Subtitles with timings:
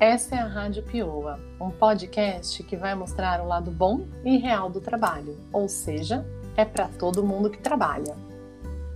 [0.00, 4.70] Essa é a Rádio Pioa, um podcast que vai mostrar o lado bom e real
[4.70, 6.26] do trabalho, ou seja,
[6.56, 8.16] é para todo mundo que trabalha.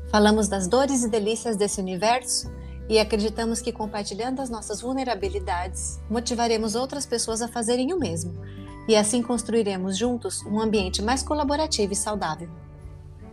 [0.08, 2.50] Falamos das dores e delícias desse universo
[2.88, 8.32] e acreditamos que compartilhando as nossas vulnerabilidades, motivaremos outras pessoas a fazerem o mesmo
[8.88, 12.48] e assim construiremos juntos um ambiente mais colaborativo e saudável.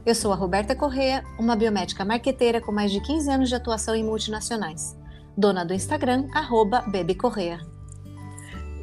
[0.05, 3.95] Eu sou a Roberta Correa, uma biomédica marqueteira com mais de 15 anos de atuação
[3.95, 4.99] em multinacionais
[5.37, 6.83] dona do Instagram, arroba
[7.17, 7.59] Correa.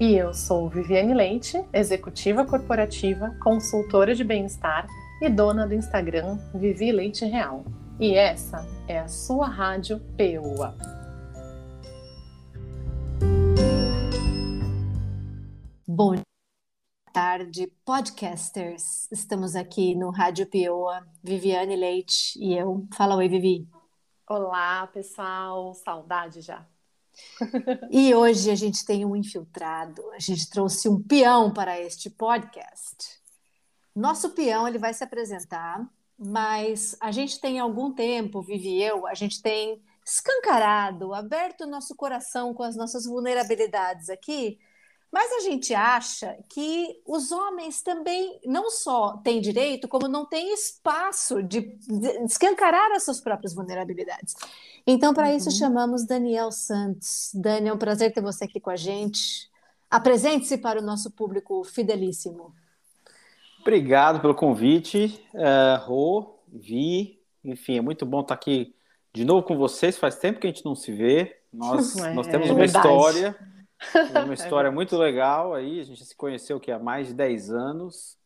[0.00, 4.86] E eu sou Viviane Leite, executiva corporativa, consultora de bem-estar
[5.20, 7.64] e dona do Instagram Vivi Leite Real.
[7.98, 10.76] E essa é a sua rádio PUA.
[15.84, 16.14] Bom
[17.12, 19.10] tarde, podcasters.
[19.10, 22.86] Estamos aqui no Rádio PUA, Viviane Leite e eu.
[22.94, 23.68] Fala oi, Vivi.
[24.28, 26.64] Olá, pessoal, saudade já.
[27.90, 33.18] E hoje a gente tem um infiltrado, a gente trouxe um peão para este podcast.
[33.94, 39.06] Nosso peão ele vai se apresentar, mas a gente tem algum tempo, Vivi e eu,
[39.06, 44.58] a gente tem escancarado, aberto o nosso coração com as nossas vulnerabilidades aqui
[45.10, 50.52] mas a gente acha que os homens também não só têm direito, como não têm
[50.52, 51.78] espaço de,
[52.26, 54.34] escancarar as suas próprias vulnerabilidades.
[54.90, 55.36] Então, para uhum.
[55.36, 57.30] isso, chamamos Daniel Santos.
[57.34, 59.50] Daniel, é um prazer ter você aqui com a gente.
[59.90, 62.54] Apresente-se para o nosso público fidelíssimo.
[63.60, 67.20] Obrigado pelo convite, uh, Rô, Vi.
[67.44, 68.74] Enfim, é muito bom estar aqui
[69.12, 69.98] de novo com vocês.
[69.98, 71.36] Faz tempo que a gente não se vê.
[71.52, 72.78] Nós, é, nós temos uma verdade.
[72.78, 73.36] história
[74.24, 75.80] uma história muito legal aí.
[75.80, 78.16] A gente se conheceu que há mais de 10 anos.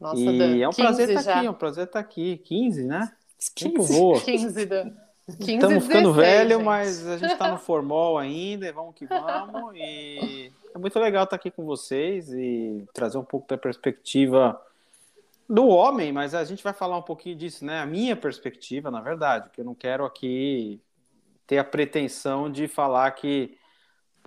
[0.00, 2.38] Nossa, e Dan, é um prazer estar tá aqui, é um prazer estar aqui.
[2.38, 3.12] 15, né?
[3.54, 4.20] 15, Tempo voa.
[4.20, 4.92] 15, Dan.
[5.38, 6.64] Estamos ficando velho, gente.
[6.64, 9.74] mas a gente está no formal ainda, e vamos que vamos.
[9.76, 14.60] E é muito legal estar tá aqui com vocês e trazer um pouco da perspectiva
[15.48, 17.80] do homem, mas a gente vai falar um pouquinho disso, né?
[17.80, 20.80] A minha perspectiva, na verdade, que eu não quero aqui
[21.46, 23.58] ter a pretensão de falar que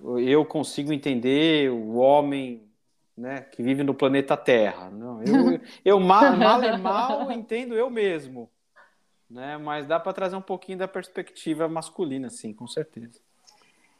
[0.02, 2.68] eu consigo entender o homem
[3.16, 4.90] né, que vive no planeta Terra.
[4.90, 8.50] Não, eu, eu mal, mal e mal entendo eu mesmo.
[9.30, 13.18] Né, mas dá para trazer um pouquinho da perspectiva masculina, sim, com certeza.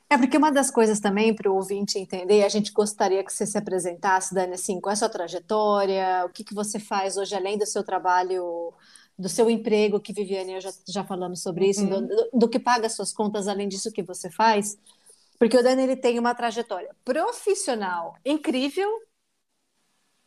[0.08, 3.46] É porque uma das coisas também para o ouvinte entender, a gente gostaria que você
[3.46, 7.34] se apresentasse, Dani, assim, qual é a sua trajetória, o que, que você faz hoje
[7.34, 8.72] além do seu trabalho,
[9.18, 12.06] do seu emprego, que Viviane e eu já, já falamos sobre isso, uhum.
[12.06, 14.76] do, do, que paga suas contas, além disso que você faz.
[15.38, 18.88] Porque o Dani ele tem uma trajetória profissional incrível,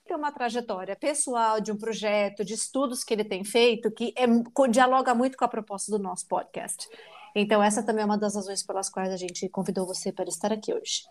[0.07, 4.25] tem uma trajetória pessoal de um projeto, de estudos que ele tem feito, que é,
[4.69, 6.88] dialoga muito com a proposta do nosso podcast.
[7.35, 10.51] Então, essa também é uma das razões pelas quais a gente convidou você para estar
[10.51, 11.03] aqui hoje.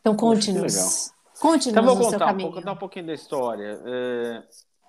[0.00, 1.12] Então, conte-nos.
[1.38, 2.50] Conte-nos então, vou contar, seu caminho.
[2.50, 3.80] Vou contar um pouquinho da história.
[3.84, 4.42] É...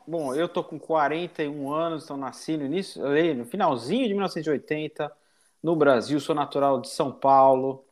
[0.08, 3.00] Bom, eu tô com 41 anos, então nasci no início,
[3.36, 5.12] no finalzinho de 1980,
[5.62, 7.86] no Brasil, sou natural de São Paulo.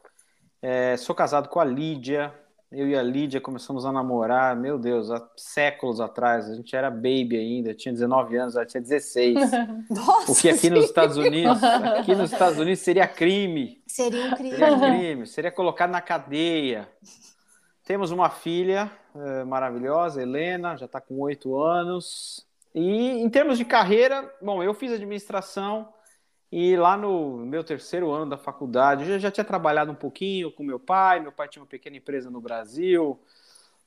[0.60, 2.34] É, sou casado com a Lídia.
[2.70, 6.50] Eu e a Lídia começamos a namorar, meu Deus, há séculos atrás.
[6.50, 9.36] A gente era baby ainda, tinha 19 anos, ela tinha 16.
[9.90, 10.70] Nossa, o que aqui sim.
[10.72, 13.82] nos Estados Unidos, aqui nos Estados Unidos seria crime.
[13.88, 14.58] Seria um crime.
[14.58, 16.90] Seria crime, seria colocado na cadeia.
[17.86, 22.46] Temos uma filha é, maravilhosa, Helena, já está com oito anos.
[22.76, 25.88] E em termos de carreira, bom, eu fiz administração,
[26.52, 30.64] e lá no meu terceiro ano da faculdade, eu já, tinha trabalhado um pouquinho com
[30.64, 31.20] meu pai.
[31.20, 33.20] Meu pai tinha uma pequena empresa no Brasil,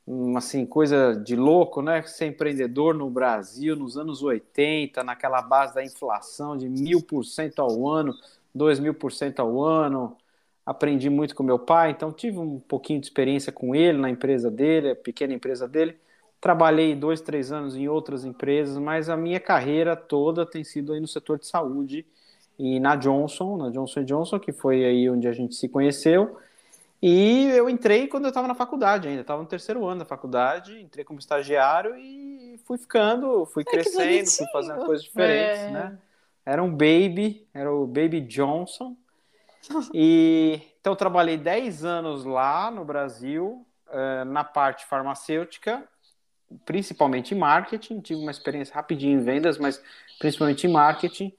[0.07, 2.03] um, assim, coisa de louco, né?
[2.03, 7.61] Ser empreendedor no Brasil nos anos 80, naquela base da inflação de mil por cento
[7.61, 8.15] ao ano,
[8.55, 10.17] dois mil por cento ao ano.
[10.67, 14.51] Aprendi muito com meu pai, então tive um pouquinho de experiência com ele na empresa
[14.51, 15.99] dele, a pequena empresa dele.
[16.41, 21.01] Trabalhei dois, três anos em outras empresas, mas a minha carreira toda tem sido aí
[21.01, 22.07] no setor de saúde
[22.61, 26.39] e na Johnson, na Johnson Johnson, que foi aí onde a gente se conheceu.
[27.01, 30.79] E eu entrei quando eu estava na faculdade ainda, estava no terceiro ano da faculdade,
[30.79, 35.71] entrei como estagiário e fui ficando, fui Ai, crescendo, fui fazendo coisas diferentes, é.
[35.71, 35.99] né?
[36.45, 38.95] Era um baby, era o Baby Johnson.
[39.95, 45.85] E então trabalhei 10 anos lá no Brasil, uh, na parte farmacêutica,
[46.65, 49.83] principalmente em marketing, tive uma experiência rapidinho em vendas, mas
[50.19, 51.33] principalmente em marketing.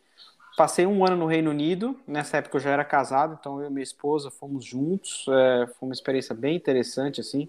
[0.58, 3.72] Passei um ano no Reino Unido, nessa época eu já era casado, então eu e
[3.72, 7.48] minha esposa fomos juntos, é, foi uma experiência bem interessante, assim,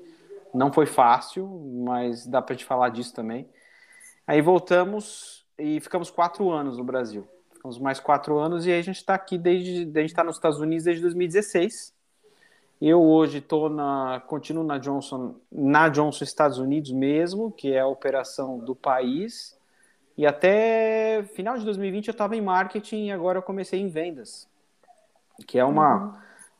[0.54, 1.48] não foi fácil,
[1.84, 3.48] mas dá para te falar disso também.
[4.24, 8.82] Aí voltamos e ficamos quatro anos no Brasil, ficamos mais quatro anos e aí a
[8.82, 11.92] gente está aqui desde, a gente está nos Estados Unidos desde 2016,
[12.80, 17.86] Eu hoje estou na, continuo na Johnson, na Johnson Estados Unidos mesmo, que é a
[17.86, 19.60] operação do país.
[20.16, 24.48] E até final de 2020 eu estava em marketing e agora eu comecei em vendas,
[25.46, 26.12] que é uma uhum.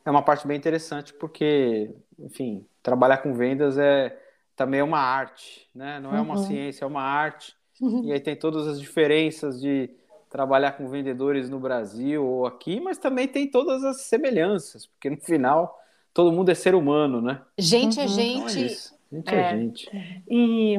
[0.05, 4.17] é uma parte bem interessante porque, enfim, trabalhar com vendas é
[4.55, 5.99] também é uma arte, né?
[5.99, 6.45] Não é uma uhum.
[6.45, 7.55] ciência, é uma arte.
[7.81, 8.03] Uhum.
[8.05, 9.89] E aí tem todas as diferenças de
[10.29, 15.17] trabalhar com vendedores no Brasil ou aqui, mas também tem todas as semelhanças, porque no
[15.17, 15.79] final
[16.13, 17.41] todo mundo é ser humano, né?
[17.57, 18.09] Gente é uhum.
[18.09, 18.93] gente.
[19.11, 20.23] Então é gente é, é gente.
[20.27, 20.77] E,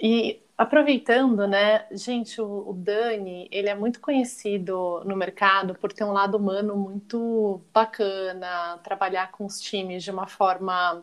[0.00, 6.04] e aproveitando, né, gente, o, o, Dani, ele é muito conhecido no mercado por ter
[6.04, 11.02] um lado humano muito bacana, trabalhar com os times de uma forma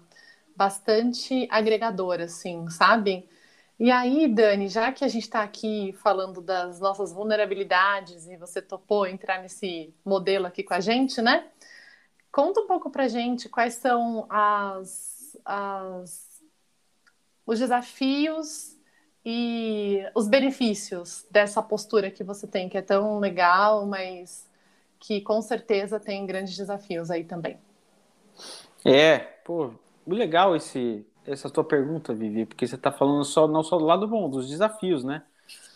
[0.56, 3.28] bastante agregadora, assim, sabe?
[3.78, 8.62] E aí, Dani, já que a gente está aqui falando das nossas vulnerabilidades e você
[8.62, 11.48] topou entrar nesse modelo aqui com a gente, né?
[12.32, 16.30] Conta um pouco pra gente quais são as, as
[17.46, 18.79] os desafios
[19.32, 24.50] e os benefícios dessa postura que você tem, que é tão legal, mas
[25.00, 27.60] que com certeza tem grandes desafios aí também.
[28.84, 29.72] É, pô,
[30.08, 34.08] legal esse essa tua pergunta, Vivi, porque você está falando só não só do lado
[34.08, 35.22] bom, dos desafios, né?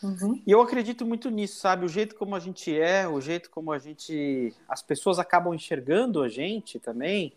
[0.02, 0.42] Uhum.
[0.48, 1.86] E eu acredito muito nisso, sabe?
[1.86, 4.52] O jeito como a gente é, o jeito como a gente.
[4.68, 7.34] As pessoas acabam enxergando a gente também,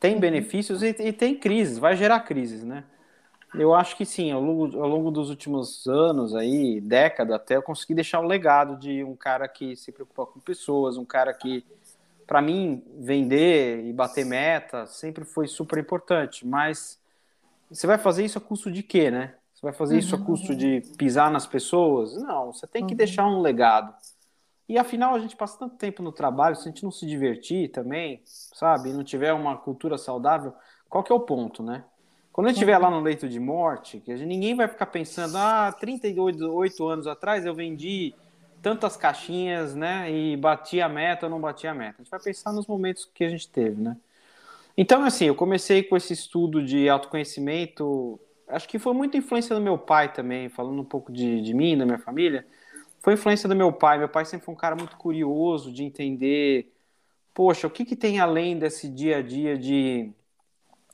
[0.00, 0.20] tem uhum.
[0.20, 2.82] benefícios e, e, tem crises, vai gerar crises, né?
[3.54, 7.62] Eu acho que sim, ao longo, ao longo dos últimos anos, aí, década até, eu
[7.62, 11.64] consegui deixar um legado de um cara que se preocupa com pessoas, um cara que,
[12.26, 16.98] para mim, vender e bater meta sempre foi super importante, mas
[17.70, 19.34] você vai fazer isso a custo de quê, né?
[19.52, 20.58] Você vai fazer uhum, isso a uhum, custo uhum.
[20.58, 22.16] de pisar nas pessoas?
[22.16, 22.98] Não, você tem que uhum.
[22.98, 23.94] deixar um legado.
[24.68, 27.70] E afinal, a gente passa tanto tempo no trabalho, se a gente não se divertir
[27.70, 28.88] também, sabe?
[28.88, 30.54] E não tiver uma cultura saudável,
[30.88, 31.84] qual que é o ponto, né?
[32.32, 35.36] Quando a gente estiver lá no leito de morte, que gente, ninguém vai ficar pensando,
[35.36, 38.14] ah, 38 anos atrás eu vendi
[38.62, 40.10] tantas caixinhas, né?
[40.10, 41.96] E bati a meta ou não bati a meta.
[41.98, 43.96] A gente vai pensar nos momentos que a gente teve, né?
[44.76, 48.18] Então, assim, eu comecei com esse estudo de autoconhecimento.
[48.48, 51.76] Acho que foi muita influência do meu pai também, falando um pouco de, de mim,
[51.76, 52.46] da minha família.
[53.00, 53.98] Foi influência do meu pai.
[53.98, 56.72] Meu pai sempre foi um cara muito curioso de entender,
[57.34, 60.10] poxa, o que, que tem além desse dia a dia de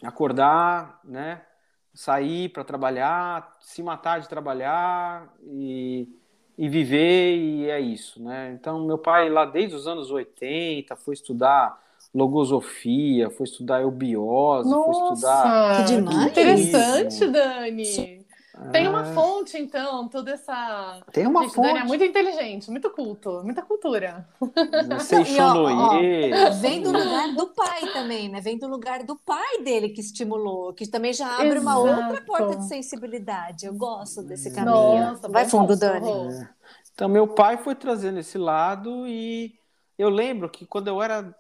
[0.02, 1.42] acordar, né?
[1.94, 6.08] Sair para trabalhar, se matar de trabalhar e,
[6.56, 8.52] e viver, e é isso, né?
[8.52, 11.80] Então, meu pai, lá desde os anos 80, foi estudar
[12.14, 15.76] logosofia, foi estudar eubiose, Nossa, foi estudar.
[15.76, 16.26] Que demais!
[16.26, 18.17] Interessante, Dani.
[18.72, 19.14] Tem uma é.
[19.14, 21.00] fonte, então, toda essa.
[21.12, 21.68] Tem uma Gente, fonte.
[21.68, 24.28] Dani é muito inteligente, muito culto, muita cultura.
[25.00, 26.30] Seixonoye.
[26.60, 28.40] Vem do lugar do pai também, né?
[28.40, 31.62] Vem do lugar do pai dele que estimulou, que também já abre Exato.
[31.62, 33.66] uma outra porta de sensibilidade.
[33.66, 34.74] Eu gosto desse caminho.
[34.74, 36.10] Nossa, Vai fundo, Dani.
[36.10, 36.48] É.
[36.92, 39.54] Então, meu pai foi trazendo esse lado e
[39.96, 41.34] eu lembro que quando eu era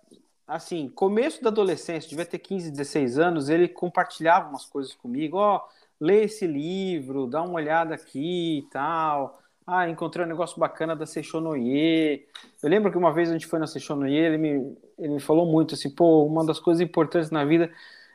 [0.46, 5.56] assim, começo da adolescência, devia ter 15, 16 anos, ele compartilhava umas coisas comigo, ó,
[5.56, 9.40] oh, lê esse livro, dá uma olhada aqui e tal.
[9.66, 12.26] Ah, encontrei um negócio bacana da Seixonoye.
[12.62, 15.44] Eu lembro que uma vez a gente foi na Seixonoye, ele me, ele me falou
[15.44, 17.70] muito assim, pô, uma das coisas importantes na vida,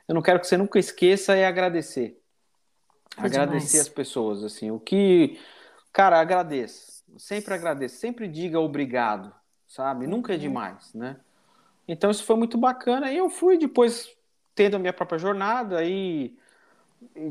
[0.07, 2.19] eu não quero que você nunca esqueça é agradecer.
[3.15, 3.88] Foi agradecer demais.
[3.88, 5.39] as pessoas, assim, o que...
[5.91, 7.03] Cara, agradeça.
[7.17, 9.31] Sempre agradeça, sempre diga obrigado,
[9.67, 10.07] sabe?
[10.07, 10.41] Nunca é uhum.
[10.41, 11.17] demais, né?
[11.88, 13.12] Então isso foi muito bacana.
[13.12, 14.10] E eu fui depois
[14.55, 16.36] tendo a minha própria jornada aí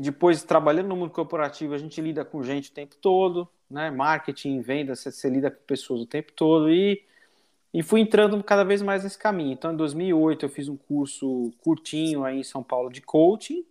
[0.01, 3.89] depois trabalhando no mundo corporativo a gente lida com gente o tempo todo, né?
[3.91, 7.03] Marketing, vendas, você, você lida com pessoas o tempo todo e
[7.73, 9.53] e fui entrando cada vez mais nesse caminho.
[9.53, 13.65] Então, em 2008 eu fiz um curso curtinho aí em São Paulo de coaching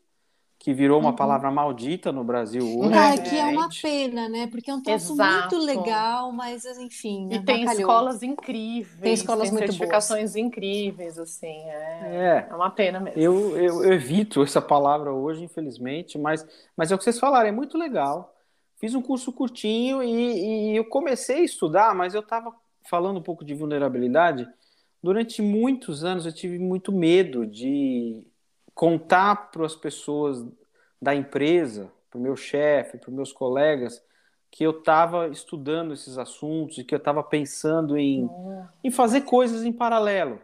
[0.62, 1.16] que virou uma uhum.
[1.16, 2.94] palavra maldita no Brasil hoje.
[2.94, 4.46] Ah, que é uma pena, né?
[4.46, 7.28] Porque é um troço muito legal, mas enfim.
[7.32, 9.00] E tem escolas incríveis.
[9.00, 10.36] Tem escolas tem muito certificações boas.
[10.36, 11.68] incríveis, assim.
[11.68, 13.20] É, é, é uma pena mesmo.
[13.20, 17.48] Eu, eu, eu, evito essa palavra hoje, infelizmente, mas, mas é o que vocês falaram,
[17.48, 18.32] é muito legal.
[18.76, 22.54] Fiz um curso curtinho e, e eu comecei a estudar, mas eu estava
[22.88, 24.46] falando um pouco de vulnerabilidade.
[25.02, 28.22] Durante muitos anos eu tive muito medo de
[28.74, 30.44] contar para as pessoas
[31.00, 34.02] da empresa, para o meu chefe, para os meus colegas,
[34.50, 38.66] que eu estava estudando esses assuntos e que eu estava pensando em, uhum.
[38.84, 40.38] em fazer coisas em paralelo.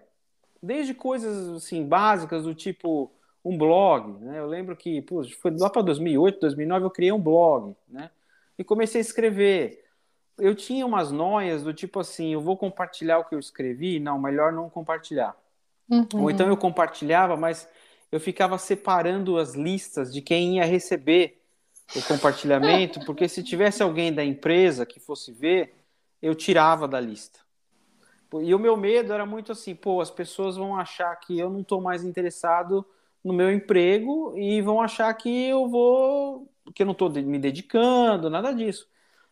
[0.62, 3.12] Desde coisas assim básicas do tipo
[3.44, 4.38] um blog, né?
[4.38, 8.10] Eu lembro que pô, foi lá para 2008, 2009 eu criei um blog, né?
[8.58, 9.84] E comecei a escrever.
[10.38, 14.18] Eu tinha umas noias do tipo assim, eu vou compartilhar o que eu escrevi, não,
[14.18, 15.36] melhor não compartilhar.
[15.88, 16.06] Uhum.
[16.14, 17.68] Ou então eu compartilhava, mas
[18.10, 21.40] eu ficava separando as listas de quem ia receber
[21.94, 25.74] o compartilhamento, porque se tivesse alguém da empresa que fosse ver,
[26.20, 27.40] eu tirava da lista.
[28.42, 31.60] E o meu medo era muito assim, pô, as pessoas vão achar que eu não
[31.60, 32.84] estou mais interessado
[33.24, 38.28] no meu emprego e vão achar que eu vou, que eu não estou me dedicando,
[38.28, 38.86] nada disso.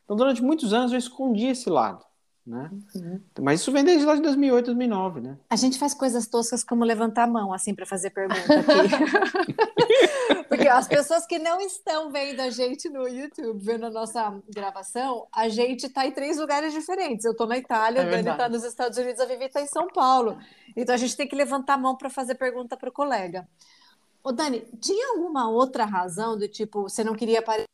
[0.04, 2.05] Então, durante muitos anos eu escondi esse lado.
[2.47, 2.71] Né?
[2.95, 3.21] Uhum.
[3.41, 5.37] Mas isso vem desde lá de 2008, 2009, né?
[5.50, 9.55] A gente faz coisas toscas como levantar a mão, assim, para fazer pergunta aqui.
[10.49, 15.26] Porque as pessoas que não estão vendo a gente no YouTube, vendo a nossa gravação,
[15.33, 17.25] a gente está em três lugares diferentes.
[17.25, 19.67] Eu estou na Itália, é o Dani está nos Estados Unidos, a Vivi está em
[19.67, 20.38] São Paulo.
[20.76, 23.49] Então a gente tem que levantar a mão para fazer pergunta para o colega.
[24.23, 27.67] Ô, Dani, tinha alguma outra razão do tipo, você não queria parecer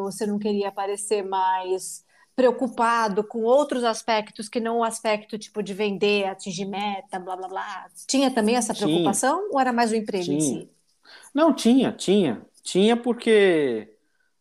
[0.00, 2.04] você não queria parecer mais
[2.38, 7.48] preocupado com outros aspectos que não o aspecto tipo de vender, atingir meta, blá blá
[7.48, 7.86] blá.
[8.06, 9.50] Tinha também essa preocupação tinha.
[9.50, 10.36] ou era mais o emprego tinha.
[10.36, 10.70] em si?
[11.34, 12.46] Não, tinha, tinha.
[12.62, 13.92] Tinha porque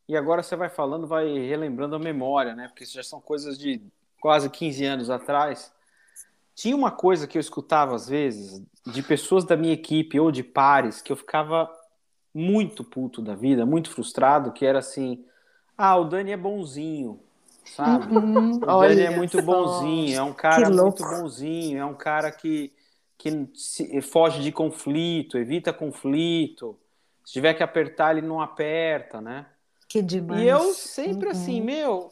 [0.08, 2.68] e agora você vai falando, vai relembrando a memória, né?
[2.68, 3.82] Porque isso já são coisas de
[4.22, 5.74] quase 15 anos atrás.
[6.54, 10.44] Tinha uma coisa que eu escutava às vezes de pessoas da minha equipe ou de
[10.44, 11.68] pares que eu ficava
[12.32, 15.26] muito puto da vida, muito frustrado, que era assim:
[15.76, 17.26] "Ah, o Dani é bonzinho
[17.76, 18.16] sabe?
[18.16, 22.74] Uhum, o Dani é muito bonzinho, é um cara muito bonzinho, é um cara que,
[23.18, 26.80] que se, foge de conflito, evita conflito.
[27.26, 29.46] Se tiver que apertar, ele não aperta, né?
[29.88, 30.42] Que demais.
[30.42, 31.60] E eu sempre assim, uhum.
[31.60, 32.10] assim, meu,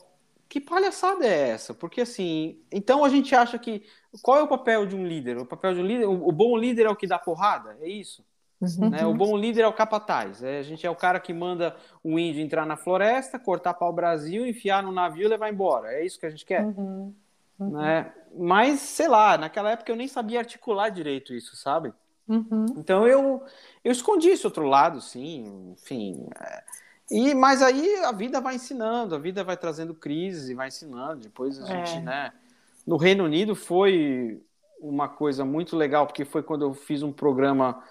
[0.48, 1.74] que palhaçada é essa?
[1.74, 3.84] Porque assim, então a gente acha que
[4.22, 5.38] qual é o papel de um líder?
[5.38, 7.88] O papel de um líder, o, o bom líder é o que dá porrada, é
[7.88, 8.26] isso?
[8.62, 8.90] Uhum.
[8.90, 9.06] Né?
[9.06, 10.42] O bom líder é o capataz.
[10.42, 13.88] É, a gente é o cara que manda o índio entrar na floresta, cortar para
[13.88, 15.92] o Brasil, enfiar no navio e levar embora.
[15.94, 16.64] É isso que a gente quer.
[16.64, 17.14] Uhum.
[17.60, 17.70] Uhum.
[17.72, 18.12] Né?
[18.38, 21.94] Mas, sei lá, naquela época eu nem sabia articular direito isso, sabe?
[22.28, 22.66] Uhum.
[22.78, 23.44] Então eu,
[23.84, 26.28] eu escondi esse outro lado, sim, enfim.
[26.40, 26.64] É...
[27.10, 31.22] E, mas aí a vida vai ensinando, a vida vai trazendo crises e vai ensinando.
[31.22, 31.86] Depois a é.
[31.86, 32.34] gente, né?
[32.86, 34.42] No Reino Unido foi
[34.80, 37.84] uma coisa muito legal, porque foi quando eu fiz um programa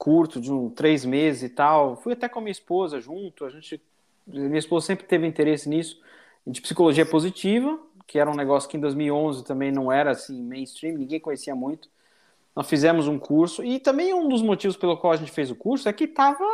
[0.00, 1.94] curto, de um três meses e tal.
[1.94, 3.44] Fui até com a minha esposa junto.
[3.44, 3.78] A gente,
[4.26, 6.00] minha esposa sempre teve interesse nisso,
[6.46, 10.96] de psicologia positiva, que era um negócio que em 2011 também não era assim mainstream,
[10.96, 11.90] ninguém conhecia muito.
[12.56, 15.54] Nós fizemos um curso e também um dos motivos pelo qual a gente fez o
[15.54, 16.44] curso é que tava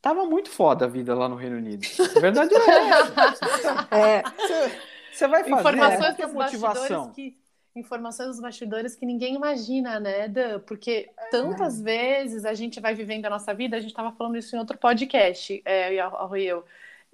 [0.00, 1.84] tava muito foda a vida lá no Reino Unido.
[2.16, 2.58] A verdade é
[3.98, 4.22] É.
[5.12, 7.10] Você vai fazer Informações é, motivação.
[7.10, 7.36] Que
[7.74, 10.60] informações dos bastidores que ninguém imagina, né, Dan?
[10.60, 11.84] Porque tantas é.
[11.84, 14.76] vezes a gente vai vivendo a nossa vida, a gente estava falando isso em outro
[14.76, 16.64] podcast, é, a eu,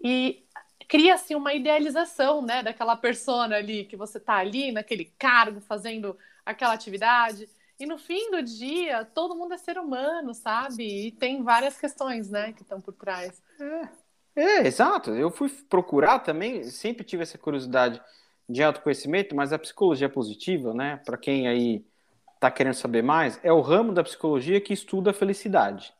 [0.03, 0.43] e
[0.89, 6.75] cria-se uma idealização, né, daquela persona ali, que você tá ali naquele cargo, fazendo aquela
[6.75, 7.49] atividade,
[7.79, 11.09] e no fim do dia, todo mundo é ser humano, sabe?
[11.09, 13.43] E tem várias questões, né, que estão por trás.
[14.35, 14.41] É.
[14.41, 15.11] é, exato.
[15.11, 18.01] Eu fui procurar também, sempre tive essa curiosidade
[18.49, 21.85] de autoconhecimento, mas a psicologia positiva, né, para quem aí
[22.35, 25.93] está querendo saber mais, é o ramo da psicologia que estuda a felicidade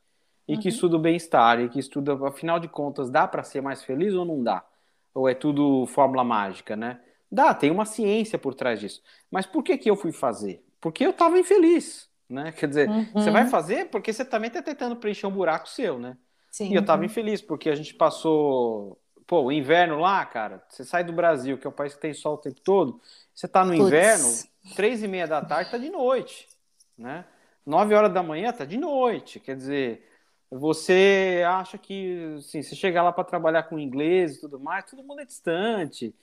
[0.47, 0.61] e uhum.
[0.61, 4.15] que estuda o bem-estar e que estuda, afinal de contas, dá para ser mais feliz
[4.15, 4.65] ou não dá?
[5.13, 7.01] Ou é tudo fórmula mágica, né?
[7.31, 9.03] Dá, tem uma ciência por trás disso.
[9.31, 10.65] Mas por que que eu fui fazer?
[10.81, 12.53] Porque eu estava infeliz, né?
[12.57, 13.07] Quer dizer, uhum.
[13.13, 16.17] você vai fazer porque você também está tentando preencher um buraco seu, né?
[16.53, 16.71] Sim.
[16.71, 17.07] E eu estava uhum.
[17.07, 21.67] infeliz porque a gente passou pô, o inverno lá, cara, você sai do Brasil, que
[21.67, 23.01] é um país que tem sol o tempo todo,
[23.35, 23.87] você tá no Puts.
[23.87, 26.49] inverno, três e meia da tarde tá de noite,
[26.97, 27.25] né?
[27.65, 30.07] Nove horas da manhã tá de noite, quer dizer,
[30.51, 35.03] você acha que, assim, você chegar lá para trabalhar com inglês e tudo mais, todo
[35.03, 36.15] mundo é distante,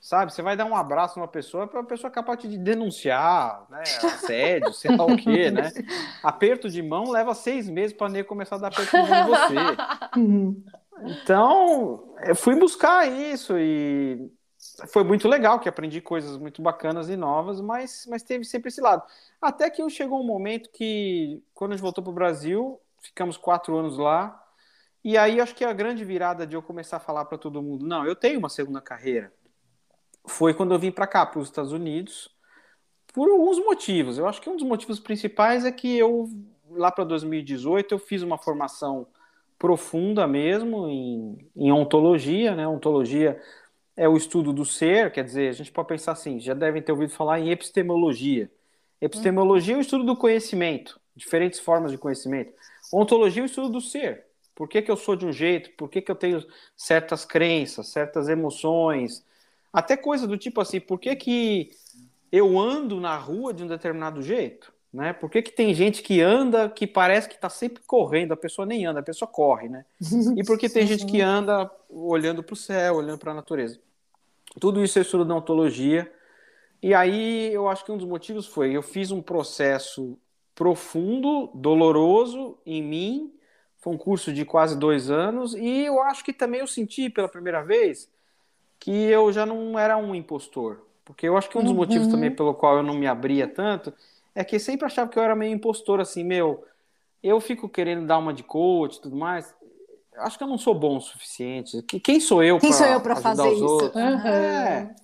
[0.00, 0.32] sabe?
[0.32, 3.82] Você vai dar um abraço numa pessoa para a pessoa capaz de denunciar, né?
[3.82, 5.72] Assédio, sei lá o quê, né?
[6.22, 9.54] Aperto de mão leva seis meses para começar a dar aperto de mão em você.
[10.16, 10.62] Uhum.
[11.02, 14.30] Então, eu fui buscar isso e
[14.88, 18.80] foi muito legal, que aprendi coisas muito bacanas e novas, mas, mas teve sempre esse
[18.80, 19.02] lado.
[19.40, 23.76] Até que chegou um momento que, quando a gente voltou para o Brasil, ficamos quatro
[23.76, 24.42] anos lá,
[25.02, 27.86] e aí acho que a grande virada de eu começar a falar para todo mundo,
[27.86, 29.32] não, eu tenho uma segunda carreira,
[30.26, 32.34] foi quando eu vim para cá, para os Estados Unidos,
[33.12, 34.16] por alguns motivos.
[34.16, 36.28] Eu acho que um dos motivos principais é que eu,
[36.70, 39.06] lá para 2018, eu fiz uma formação
[39.64, 42.68] profunda mesmo em, em ontologia, né?
[42.68, 43.40] Ontologia
[43.96, 46.92] é o estudo do ser, quer dizer, a gente pode pensar assim, já devem ter
[46.92, 48.50] ouvido falar em epistemologia.
[49.00, 52.52] Epistemologia é o estudo do conhecimento, diferentes formas de conhecimento.
[52.92, 54.26] Ontologia é o estudo do ser.
[54.54, 55.70] Por que, que eu sou de um jeito?
[55.78, 56.44] Por que, que eu tenho
[56.76, 59.24] certas crenças, certas emoções?
[59.72, 61.70] Até coisa do tipo assim, por que, que
[62.30, 64.73] eu ando na rua de um determinado jeito?
[64.94, 65.12] Né?
[65.12, 68.64] Por que, que tem gente que anda que parece que está sempre correndo, a pessoa
[68.64, 69.84] nem anda, a pessoa corre, né?
[70.36, 73.80] E por que tem gente que anda olhando para o céu, olhando para a natureza?
[74.60, 76.10] Tudo isso eu estudo na ontologia.
[76.80, 80.16] E aí eu acho que um dos motivos foi eu fiz um processo
[80.54, 83.34] profundo, doloroso em mim.
[83.78, 87.28] Foi um curso de quase dois anos e eu acho que também eu senti pela
[87.28, 88.08] primeira vez
[88.78, 91.78] que eu já não era um impostor, porque eu acho que um dos uhum.
[91.78, 93.92] motivos também pelo qual eu não me abria tanto
[94.34, 96.64] é que sempre achava que eu era meio impostor, assim, meu,
[97.22, 99.54] eu fico querendo dar uma de coach e tudo mais.
[100.16, 101.82] Acho que eu não sou bom o suficiente.
[102.02, 102.58] Quem sou eu
[103.00, 103.92] para fazer isso?
[103.94, 104.26] Uhum.
[104.26, 104.94] É.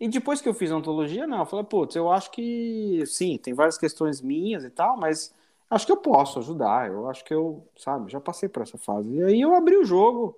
[0.00, 3.38] E depois que eu fiz a ontologia, não, eu falei, putz, eu acho que sim,
[3.38, 5.32] tem várias questões minhas e tal, mas
[5.70, 6.88] acho que eu posso ajudar.
[6.88, 9.08] Eu acho que eu, sabe, já passei por essa fase.
[9.08, 10.36] E aí eu abri o jogo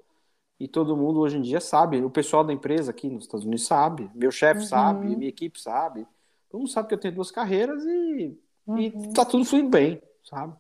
[0.61, 2.05] e todo mundo hoje em dia sabe.
[2.05, 4.67] O pessoal da empresa aqui nos Estados Unidos sabe, meu chefe uhum.
[4.67, 6.07] sabe, minha equipe sabe.
[6.55, 8.79] Todo mundo sabe que eu tenho duas carreiras e, uhum.
[8.79, 10.55] e tá tudo fluindo bem, sabe?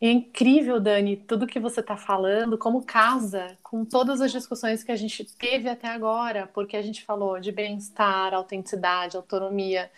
[0.00, 4.90] É incrível, Dani, tudo que você está falando, como casa com todas as discussões que
[4.90, 9.90] a gente teve até agora, porque a gente falou de bem-estar, autenticidade, autonomia.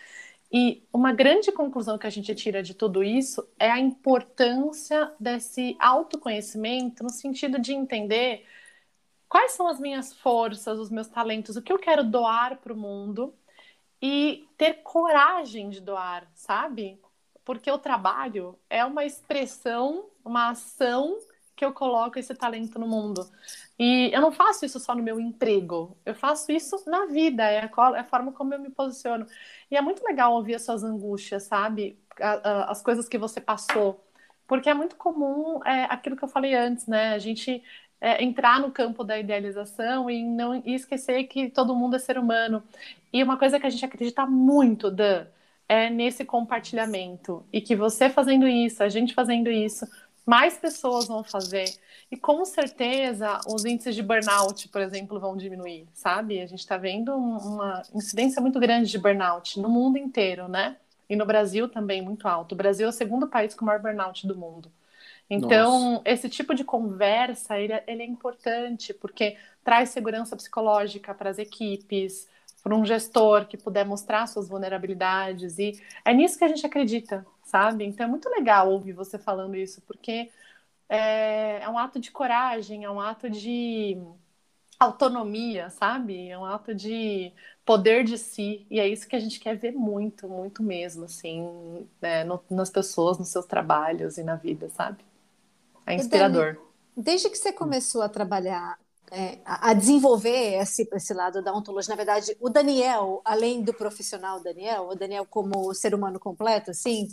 [0.51, 5.73] E uma grande conclusão que a gente tira de tudo isso é a importância desse
[5.79, 8.43] autoconhecimento no sentido de entender
[9.29, 12.77] quais são as minhas forças, os meus talentos, o que eu quero doar para o
[12.77, 13.33] mundo
[14.01, 16.99] e ter coragem de doar, sabe?
[17.49, 21.17] porque o trabalho é uma expressão, uma ação
[21.55, 23.27] que eu coloco esse talento no mundo.
[23.79, 27.61] E eu não faço isso só no meu emprego, eu faço isso na vida, é
[27.61, 29.25] a, é forma como eu me posiciono.
[29.71, 31.99] E é muito legal ouvir as suas angústias, sabe?
[32.19, 33.99] As coisas que você passou.
[34.45, 37.15] Porque é muito comum é, aquilo que eu falei antes, né?
[37.15, 37.63] A gente
[38.01, 42.17] é, entrar no campo da idealização e não e esquecer que todo mundo é ser
[42.17, 42.63] humano.
[43.11, 45.25] E uma coisa que a gente acredita muito, Dan,
[45.67, 47.45] é nesse compartilhamento.
[47.51, 49.85] E que você fazendo isso, a gente fazendo isso,
[50.25, 51.65] mais pessoas vão fazer.
[52.11, 56.39] E com certeza os índices de burnout, por exemplo, vão diminuir, sabe?
[56.39, 60.77] A gente está vendo uma incidência muito grande de burnout no mundo inteiro, né?
[61.09, 62.53] E no Brasil também muito alto.
[62.53, 64.71] O Brasil é o segundo país com o maior burnout do mundo.
[65.29, 66.01] Então, Nossa.
[66.05, 71.37] esse tipo de conversa, ele, é, ele é importante, porque traz segurança psicológica para as
[71.37, 72.27] equipes,
[72.63, 77.25] para um gestor que puder mostrar suas vulnerabilidades e é nisso que a gente acredita,
[77.43, 77.85] sabe?
[77.85, 80.29] Então é muito legal ouvir você falando isso, porque
[80.89, 83.97] é, é um ato de coragem, é um ato de
[84.79, 86.29] autonomia, sabe?
[86.29, 87.33] É um ato de
[87.65, 91.87] poder de si e é isso que a gente quer ver muito, muito mesmo, assim,
[92.01, 92.23] né?
[92.23, 95.03] no, nas pessoas, nos seus trabalhos e na vida, sabe?
[95.89, 96.53] É inspirador.
[96.53, 98.77] Dani, desde que você começou a trabalhar
[99.11, 101.89] é, a desenvolver esse, esse lado da ontologia.
[101.89, 107.07] Na verdade, o Daniel, além do profissional Daniel, o Daniel como ser humano completo, assim,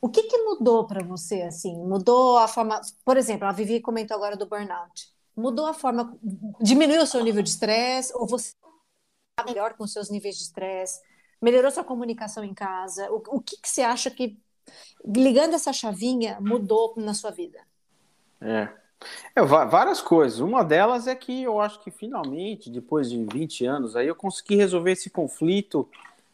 [0.00, 1.74] o que, que mudou para você, assim?
[1.76, 2.80] Mudou a forma...
[3.04, 5.10] Por exemplo, a Vivi comentou agora do burnout.
[5.34, 6.14] Mudou a forma...
[6.60, 8.12] Diminuiu o seu nível de estresse?
[8.14, 8.52] Ou você
[9.30, 11.00] está melhor com seus níveis de estresse?
[11.40, 13.10] Melhorou sua comunicação em casa?
[13.10, 14.38] O, o que, que você acha que,
[15.06, 17.58] ligando essa chavinha, mudou na sua vida?
[18.44, 18.68] É,
[19.34, 20.40] é, várias coisas.
[20.40, 24.56] Uma delas é que eu acho que finalmente, depois de 20 anos, aí eu consegui
[24.56, 25.88] resolver esse conflito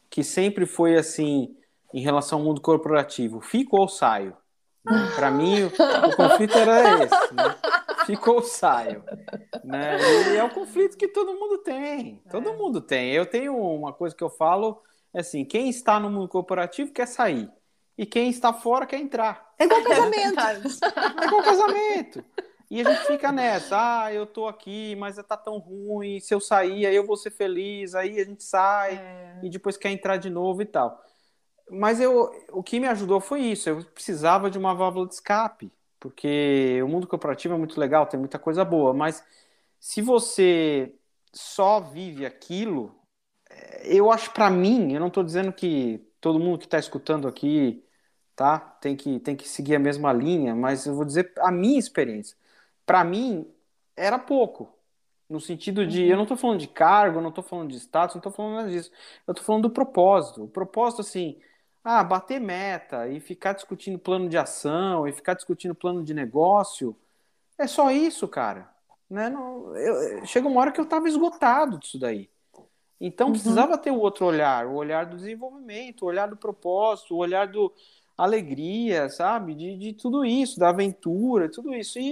[0.09, 1.57] que sempre foi assim
[1.93, 3.41] em relação ao mundo corporativo.
[3.41, 4.37] Fico ou saio?
[5.15, 7.35] Para mim, o, o, conflito era esse.
[7.35, 7.57] Né?
[8.07, 9.05] Fico ou saio?
[9.63, 9.99] Né?
[10.33, 12.21] E é um conflito que todo mundo tem.
[12.31, 12.57] Todo é.
[12.57, 13.13] mundo tem.
[13.13, 17.07] Eu tenho uma coisa que eu falo, é assim, quem está no mundo corporativo quer
[17.07, 17.51] sair.
[17.97, 19.50] E quem está fora quer entrar.
[19.61, 20.41] É igual casamento.
[21.21, 22.25] É igual casamento.
[22.71, 26.41] E a gente fica nessa, ah, eu tô aqui, mas tá tão ruim, se eu
[26.41, 29.41] sair, aí eu vou ser feliz, aí a gente sai é.
[29.43, 31.05] e depois quer entrar de novo e tal.
[31.69, 35.73] Mas eu, o que me ajudou foi isso, eu precisava de uma válvula de escape,
[35.99, 39.25] porque o mundo corporativo é muito legal, tem muita coisa boa, mas
[39.81, 40.95] se você
[41.33, 42.95] só vive aquilo,
[43.51, 47.27] é, eu acho para mim, eu não estou dizendo que todo mundo que está escutando
[47.27, 47.85] aqui
[48.41, 51.79] tá, tem que, tem que seguir a mesma linha, mas eu vou dizer a minha
[51.79, 52.35] experiência
[52.87, 53.47] para mim,
[53.95, 54.75] era pouco.
[55.29, 58.19] No sentido de, eu não estou falando de cargo, não estou falando de status, não
[58.19, 58.91] estou falando nada disso.
[59.29, 60.43] Eu estou falando do propósito.
[60.43, 61.39] O propósito, assim,
[61.85, 66.97] ah, bater meta e ficar discutindo plano de ação e ficar discutindo plano de negócio,
[67.57, 68.69] é só isso, cara.
[69.09, 69.29] Né?
[69.29, 72.29] Não, eu, chega uma hora que eu estava esgotado disso daí.
[73.01, 73.33] Então uhum.
[73.35, 77.47] precisava ter o outro olhar, o olhar do desenvolvimento, o olhar do propósito, o olhar
[77.47, 77.73] do
[78.25, 79.55] alegria, sabe?
[79.55, 81.99] De, de tudo isso, da aventura, tudo isso.
[81.99, 82.11] E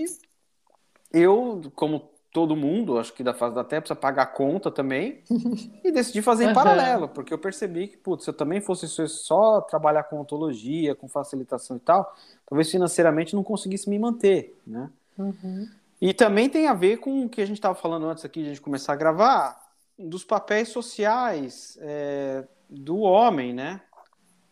[1.13, 5.23] eu, como todo mundo, acho que da fase da Terra, precisa pagar a conta também,
[5.83, 9.61] e decidi fazer em paralelo, porque eu percebi que, putz, se eu também fosse só
[9.63, 12.15] trabalhar com ontologia, com facilitação e tal,
[12.47, 14.91] talvez financeiramente não conseguisse me manter, né?
[15.19, 15.69] Uhum.
[16.01, 18.47] E também tem a ver com o que a gente estava falando antes aqui de
[18.47, 19.69] a gente começar a gravar,
[19.99, 23.81] dos papéis sociais é, do homem, né?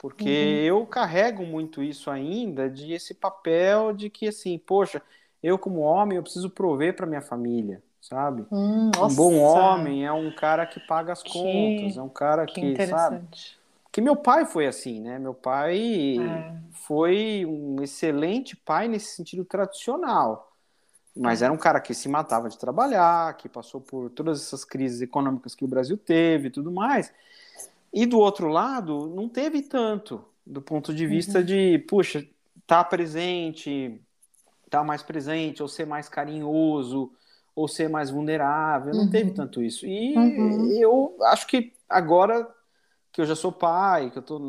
[0.06, 0.22] Porque
[0.70, 0.78] uhum.
[0.78, 5.02] eu carrego muito isso ainda, de esse papel de que, assim, poxa,
[5.42, 8.46] eu como homem, eu preciso prover para minha família, sabe?
[8.52, 12.46] Hum, um bom homem é um cara que paga as que, contas, é um cara
[12.46, 13.20] que, que sabe?
[13.90, 15.18] Que meu pai foi assim, né?
[15.18, 16.54] Meu pai é.
[16.70, 20.52] foi um excelente pai nesse sentido tradicional.
[21.16, 25.00] Mas era um cara que se matava de trabalhar, que passou por todas essas crises
[25.00, 27.12] econômicas que o Brasil teve e tudo mais.
[27.96, 31.44] E do outro lado, não teve tanto, do ponto de vista uhum.
[31.46, 32.28] de, puxa, estar
[32.66, 33.98] tá presente,
[34.68, 37.10] tá mais presente, ou ser mais carinhoso,
[37.54, 38.92] ou ser mais vulnerável.
[38.92, 39.10] Não uhum.
[39.10, 39.86] teve tanto isso.
[39.86, 40.70] E uhum.
[40.72, 42.46] eu acho que agora
[43.10, 44.42] que eu já sou pai, que eu estou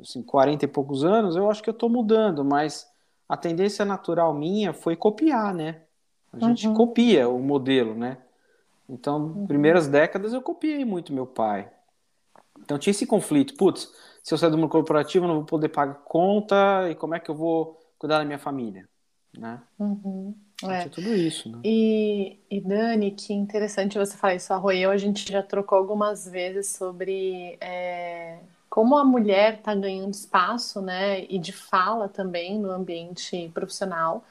[0.00, 2.88] assim, 40 e poucos anos, eu acho que eu estou mudando, mas
[3.28, 5.80] a tendência natural minha foi copiar, né?
[6.32, 6.74] A gente uhum.
[6.74, 8.18] copia o modelo, né?
[8.88, 9.46] Então, uhum.
[9.48, 11.68] primeiras décadas eu copiei muito meu pai.
[12.60, 13.54] Então tinha esse conflito.
[13.54, 17.14] Putz, se eu sair do mundo corporativo, eu não vou poder pagar conta e como
[17.14, 18.88] é que eu vou cuidar da minha família,
[19.36, 19.60] né?
[19.78, 20.34] Uhum.
[20.62, 20.78] É.
[20.80, 21.58] Tinha tudo isso, né?
[21.64, 24.52] E, e Dani, que interessante você falar isso.
[24.52, 28.38] A Royal, a gente já trocou algumas vezes sobre é,
[28.70, 31.24] como a mulher está ganhando espaço, né?
[31.24, 34.24] E de fala também no ambiente profissional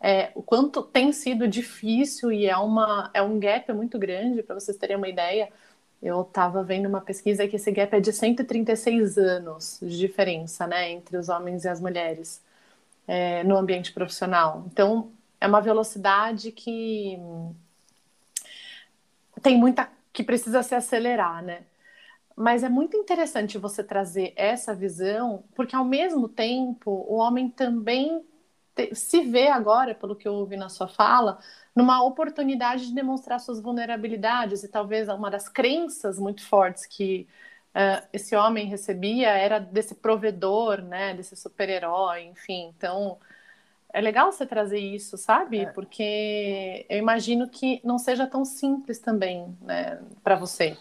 [0.00, 4.58] é, o quanto tem sido difícil e é, uma, é um gap muito grande, para
[4.58, 5.50] vocês terem uma ideia.
[6.02, 10.90] Eu estava vendo uma pesquisa que esse gap é de 136 anos de diferença né,
[10.90, 12.42] entre os homens e as mulheres
[13.06, 14.64] é, no ambiente profissional.
[14.72, 15.10] Então,
[15.40, 17.18] é uma velocidade que
[19.42, 21.62] tem muita que precisa se acelerar, né?
[22.36, 28.24] Mas é muito interessante você trazer essa visão, porque ao mesmo tempo o homem também
[28.92, 31.38] se vê agora, pelo que eu ouvi na sua fala,
[31.74, 37.26] numa oportunidade de demonstrar suas vulnerabilidades e talvez uma das crenças muito fortes que
[37.74, 42.72] uh, esse homem recebia era desse provedor, né, desse super-herói, enfim.
[42.76, 43.18] Então,
[43.92, 45.60] é legal você trazer isso, sabe?
[45.60, 45.66] É.
[45.66, 50.76] Porque eu imagino que não seja tão simples também, né, para você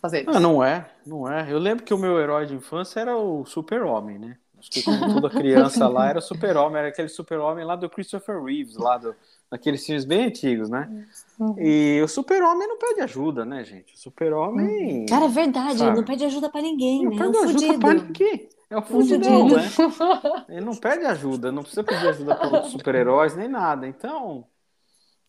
[0.00, 0.36] fazer isso.
[0.36, 1.50] Ah, não é, não é.
[1.50, 4.36] Eu lembro que o meu herói de infância era o super-homem, né?
[4.58, 8.76] Acho que como toda criança lá era super-homem, era aquele super-homem lá do Christopher Reeves,
[8.76, 9.14] lá do,
[9.50, 11.06] daqueles filmes bem antigos, né?
[11.38, 11.54] Uhum.
[11.58, 13.94] E o super-homem não pede ajuda, né, gente?
[13.94, 15.06] O super-homem.
[15.06, 15.90] Cara, é verdade, sabe?
[15.90, 17.16] ele não pede ajuda para ninguém, não né?
[17.18, 17.78] Pede é um ajuda fudido.
[17.78, 18.48] pra ninguém.
[18.70, 19.62] É o fudidão, né?
[20.46, 23.88] Ele não pede ajuda, não precisa pedir ajuda para outros super-heróis nem nada.
[23.88, 24.44] Então,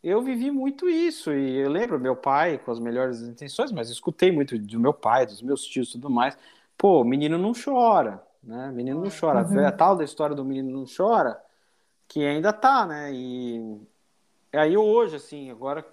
[0.03, 1.31] eu vivi muito isso.
[1.31, 5.25] E eu lembro meu pai com as melhores intenções, mas escutei muito do meu pai,
[5.25, 6.37] dos meus tios e tudo mais.
[6.77, 8.71] Pô, o menino não chora né?
[8.71, 9.47] Menino não chora.
[9.47, 9.65] Uhum.
[9.65, 11.39] A tal da história do menino não chora,
[12.07, 13.12] que ainda tá, né?
[13.13, 13.79] E
[14.51, 15.85] aí hoje, assim, agora,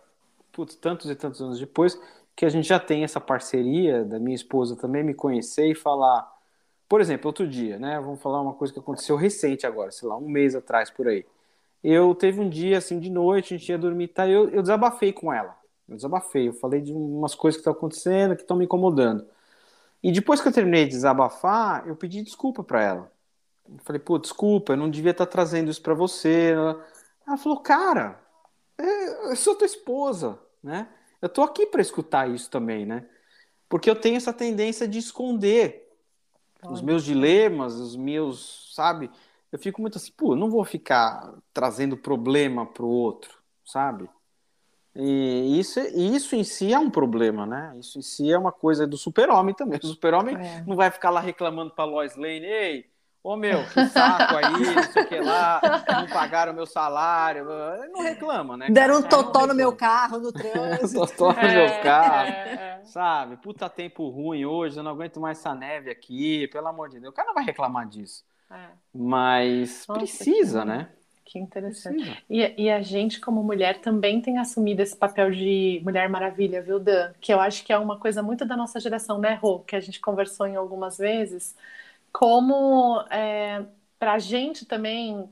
[0.50, 2.00] putz, tantos e tantos anos depois,
[2.34, 6.26] que a gente já tem essa parceria da minha esposa também me conhecer e falar.
[6.88, 8.00] Por exemplo, outro dia, né?
[8.00, 11.26] Vamos falar uma coisa que aconteceu recente agora, sei lá, um mês atrás por aí.
[11.84, 14.26] Eu teve um dia assim de noite, a gente ia dormir, tá?
[14.26, 15.54] Eu, eu desabafei com ela.
[15.86, 19.26] Eu desabafei, eu falei de umas coisas que estão acontecendo, que estão me incomodando.
[20.02, 23.12] E depois que eu terminei de desabafar, eu pedi desculpa para ela.
[23.68, 26.52] Eu falei, pô, desculpa, eu não devia estar tá trazendo isso para você.
[27.26, 28.20] Ela falou, cara,
[28.78, 30.88] é, eu sou tua esposa, né?
[31.20, 33.06] Eu tô aqui para escutar isso também, né?
[33.68, 35.86] Porque eu tenho essa tendência de esconder
[36.68, 39.10] os meus dilemas, os meus, sabe?
[39.50, 44.08] Eu fico muito assim, pô, eu não vou ficar trazendo problema pro outro, sabe?
[44.98, 47.74] E isso, isso em si é um problema, né?
[47.78, 49.78] Isso em si é uma coisa do super-homem também.
[49.84, 50.64] O super-homem é.
[50.66, 52.86] não vai ficar lá reclamando para Lois Lane, ei,
[53.22, 55.60] ô meu, que saco aí, não sei o que lá,
[56.00, 57.46] não pagaram meu salário.
[57.78, 58.68] Ele não reclama, né?
[58.70, 61.06] Deram um totó no meu carro, no trânsito.
[61.06, 62.84] totó no é, meu carro, é, é.
[62.84, 63.36] sabe?
[63.36, 67.12] Puta tempo ruim hoje, eu não aguento mais essa neve aqui, pelo amor de Deus.
[67.12, 68.24] O cara não vai reclamar disso.
[68.50, 68.68] É.
[68.94, 70.88] Mas Nossa, precisa, né?
[71.26, 72.24] Que interessante.
[72.30, 76.78] E, e, a gente, como mulher, também tem assumido esse papel de Mulher Maravilha, viu,
[76.78, 77.12] Dan?
[77.20, 79.58] Que eu acho que é uma coisa muito da nossa geração, né, Rô?
[79.58, 81.56] Que a gente conversou em algumas vezes.
[82.12, 83.66] Como é,
[83.98, 85.28] para a gente também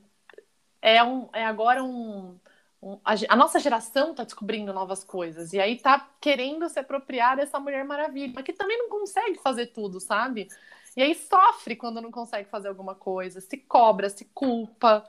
[0.83, 2.37] é, um, é agora um.
[2.83, 5.53] um a, a, nossa geração está descobrindo novas coisas.
[5.53, 9.67] E aí tá querendo se apropriar dessa Mulher Maravilha, mas que também não consegue fazer
[9.69, 10.49] tudo, sabe?
[10.97, 15.09] E aí sofre quando não consegue fazer alguma coisa, se cobra, se culpa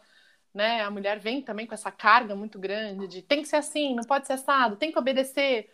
[0.56, 0.82] né?
[0.82, 4.04] A mulher vem também com essa carga muito grande de tem que ser assim, não
[4.04, 5.70] pode ser assado, tem que obedecer.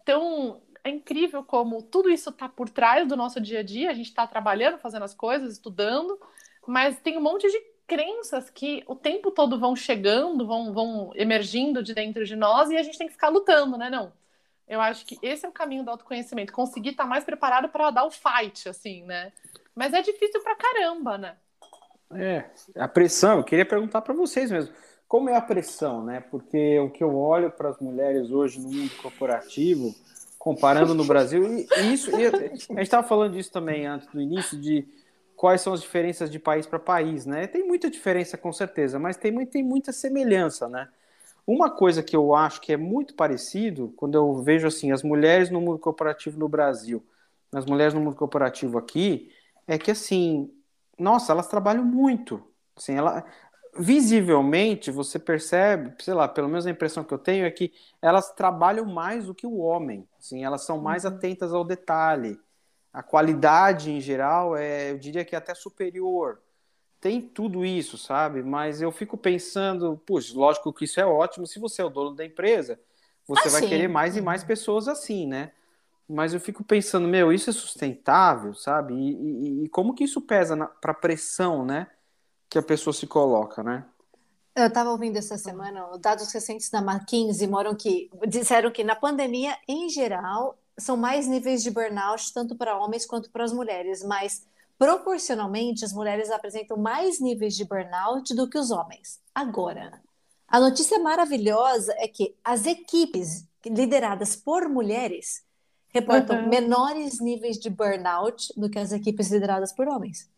[0.00, 3.90] Então, é incrível como tudo isso está por trás do nosso dia a dia.
[3.90, 6.18] A gente está trabalhando, fazendo as coisas, estudando,
[6.66, 11.82] mas tem um monte de crenças que o tempo todo vão chegando, vão, vão emergindo
[11.82, 13.90] de dentro de nós e a gente tem que ficar lutando, né?
[13.90, 14.12] Não.
[14.66, 17.90] Eu acho que esse é o caminho do autoconhecimento, conseguir estar tá mais preparado para
[17.90, 19.32] dar o fight, assim, né?
[19.74, 21.36] Mas é difícil pra caramba, né?
[22.14, 22.44] É,
[22.76, 24.72] a pressão, eu queria perguntar para vocês mesmo.
[25.08, 26.20] Como é a pressão, né?
[26.30, 29.94] Porque o que eu olho para as mulheres hoje no mundo corporativo,
[30.38, 34.58] comparando no Brasil, e, isso, e a gente estava falando disso também antes do início,
[34.58, 34.86] de
[35.36, 37.46] quais são as diferenças de país para país, né?
[37.46, 40.88] Tem muita diferença, com certeza, mas tem, tem muita semelhança, né?
[41.46, 45.50] Uma coisa que eu acho que é muito parecido, quando eu vejo assim, as mulheres
[45.50, 47.04] no mundo corporativo no Brasil,
[47.52, 49.30] as mulheres no mundo corporativo aqui,
[49.66, 50.50] é que assim,
[50.98, 52.42] nossa, elas trabalham muito.
[52.76, 53.24] Assim, ela,
[53.78, 58.30] visivelmente você percebe, sei lá, pelo menos a impressão que eu tenho é que elas
[58.32, 60.06] trabalham mais do que o homem.
[60.18, 61.12] Assim, elas são mais uhum.
[61.12, 62.38] atentas ao detalhe.
[62.92, 66.40] A qualidade em geral é, eu diria que é até superior.
[67.00, 68.42] Tem tudo isso, sabe?
[68.42, 71.46] Mas eu fico pensando, puxa, lógico que isso é ótimo.
[71.46, 72.78] Se você é o dono da empresa,
[73.26, 73.68] você ah, vai sim.
[73.68, 74.48] querer mais e mais uhum.
[74.48, 75.52] pessoas assim, né?
[76.12, 78.94] Mas eu fico pensando, meu, isso é sustentável, sabe?
[78.94, 81.86] E, e, e como que isso pesa para a pressão, né?
[82.50, 83.84] Que a pessoa se coloca, né?
[84.54, 89.56] Eu estava ouvindo essa semana, dados recentes da McKinsey moram que disseram que na pandemia,
[89.66, 94.46] em geral, são mais níveis de burnout tanto para homens quanto para as mulheres, mas
[94.78, 99.20] proporcionalmente as mulheres apresentam mais níveis de burnout do que os homens.
[99.34, 100.02] Agora,
[100.46, 105.42] a notícia maravilhosa é que as equipes lideradas por mulheres
[105.92, 106.48] reportam uhum.
[106.48, 110.30] menores níveis de burnout do que as equipes lideradas por homens.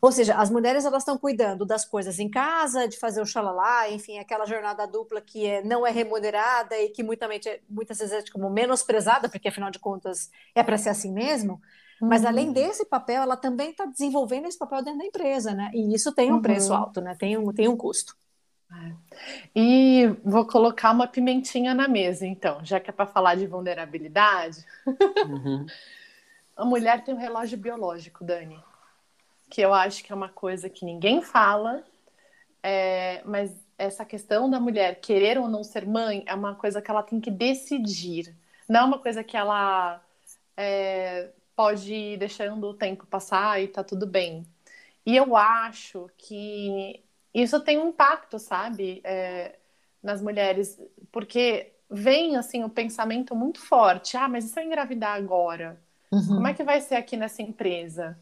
[0.00, 3.90] Ou seja, as mulheres elas estão cuidando das coisas em casa, de fazer o xalalá,
[3.90, 7.28] enfim, aquela jornada dupla que é, não é remunerada e que muitas,
[7.68, 11.60] muitas vezes é como menosprezada, porque afinal de contas é para ser assim mesmo.
[12.00, 12.08] Uhum.
[12.08, 15.70] Mas além desse papel, ela também está desenvolvendo esse papel dentro da empresa, né?
[15.74, 16.42] E isso tem um uhum.
[16.42, 17.16] preço alto, né?
[17.18, 18.14] Tem um, tem um custo.
[19.54, 24.64] E vou colocar uma pimentinha na mesa, então, já que é para falar de vulnerabilidade.
[25.26, 25.66] Uhum.
[26.56, 28.58] a mulher tem um relógio biológico, Dani,
[29.48, 31.84] que eu acho que é uma coisa que ninguém fala,
[32.62, 36.90] é, mas essa questão da mulher querer ou não ser mãe é uma coisa que
[36.90, 38.34] ela tem que decidir,
[38.68, 40.02] não é uma coisa que ela
[40.56, 44.46] é, pode ir deixando o tempo passar e tá tudo bem.
[45.04, 47.00] E eu acho que
[47.42, 49.56] isso tem um impacto, sabe, é,
[50.02, 50.80] nas mulheres,
[51.12, 55.78] porque vem assim o pensamento muito forte: ah, mas e se eu engravidar agora?
[56.10, 56.26] Uhum.
[56.26, 58.18] Como é que vai ser aqui nessa empresa?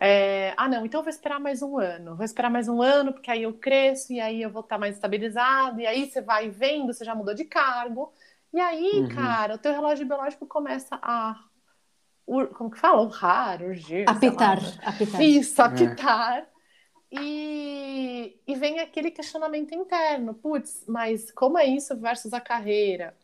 [0.00, 2.14] É, ah, não, então eu vou esperar mais um ano.
[2.14, 4.94] Vou esperar mais um ano, porque aí eu cresço e aí eu vou estar mais
[4.94, 5.80] estabilizado.
[5.80, 8.12] E aí você vai vendo, você já mudou de cargo.
[8.52, 9.08] E aí, uhum.
[9.08, 11.36] cara, o teu relógio biológico começa a.
[12.26, 13.00] Como que fala?
[13.02, 14.08] Urrar, urgir.
[14.08, 14.58] Apitar.
[14.84, 15.22] apitar.
[15.22, 16.38] Isso, apitar.
[16.38, 16.57] É.
[17.10, 23.16] E, e vem aquele questionamento interno, putz, mas como é isso versus a carreira?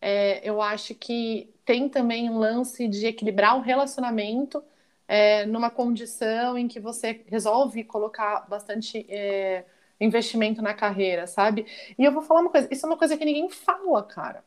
[0.00, 4.62] É, eu acho que tem também um lance de equilibrar o relacionamento
[5.06, 9.64] é, numa condição em que você resolve colocar bastante é,
[10.00, 11.66] investimento na carreira, sabe?
[11.98, 14.44] E eu vou falar uma coisa, isso é uma coisa que ninguém fala, cara.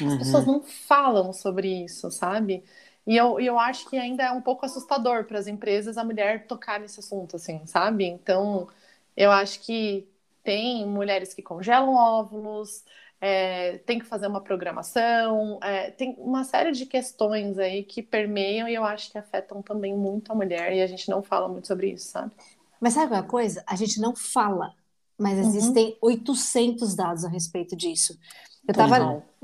[0.00, 0.18] As uhum.
[0.18, 2.62] pessoas não falam sobre isso, sabe?
[3.08, 6.46] E eu, eu acho que ainda é um pouco assustador para as empresas a mulher
[6.46, 8.04] tocar nesse assunto, assim, sabe?
[8.04, 8.68] Então,
[9.16, 10.06] eu acho que
[10.44, 12.84] tem mulheres que congelam óvulos,
[13.18, 18.68] é, tem que fazer uma programação, é, tem uma série de questões aí que permeiam
[18.68, 21.66] e eu acho que afetam também muito a mulher e a gente não fala muito
[21.66, 22.30] sobre isso, sabe?
[22.78, 23.64] Mas sabe uma coisa?
[23.66, 24.74] A gente não fala,
[25.16, 25.48] mas uhum.
[25.48, 26.10] existem uhum.
[26.10, 28.18] 800 dados a respeito disso.
[28.68, 28.72] Eu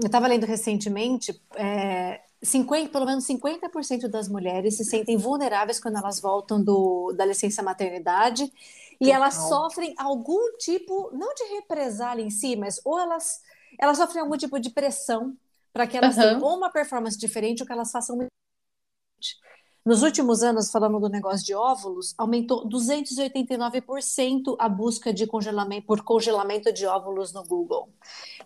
[0.05, 6.20] estava lendo recentemente é, 50, pelo menos 50% das mulheres se sentem vulneráveis quando elas
[6.20, 8.44] voltam do, da licença maternidade
[9.00, 9.14] e Total.
[9.14, 13.42] elas sofrem algum tipo, não de represália em si, mas ou elas,
[13.78, 15.37] elas sofrem algum tipo de pressão
[15.72, 16.22] para que elas uhum.
[16.22, 18.16] tenham uma performance diferente ou que elas façam
[19.84, 26.02] nos últimos anos, falando do negócio de óvulos, aumentou 289% a busca de congelamento por
[26.02, 27.90] congelamento de óvulos no Google.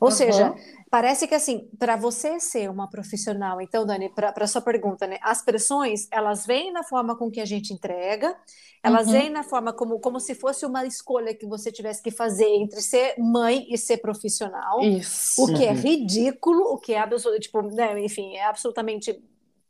[0.00, 0.14] Ou uhum.
[0.14, 0.52] seja,
[0.90, 5.18] parece que assim, para você ser uma profissional, então, Dani, para sua pergunta, né?
[5.22, 8.36] As pressões, elas vêm na forma com que a gente entrega,
[8.82, 9.12] elas uhum.
[9.12, 12.80] vêm na forma como, como se fosse uma escolha que você tivesse que fazer entre
[12.80, 14.80] ser mãe e ser profissional.
[14.82, 15.40] Isso.
[15.44, 15.78] O que é uhum.
[15.78, 19.22] é ridículo, o que é absolutamente, tipo, né, enfim, é absolutamente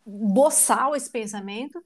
[0.08, 1.82] boçal esse pensamento.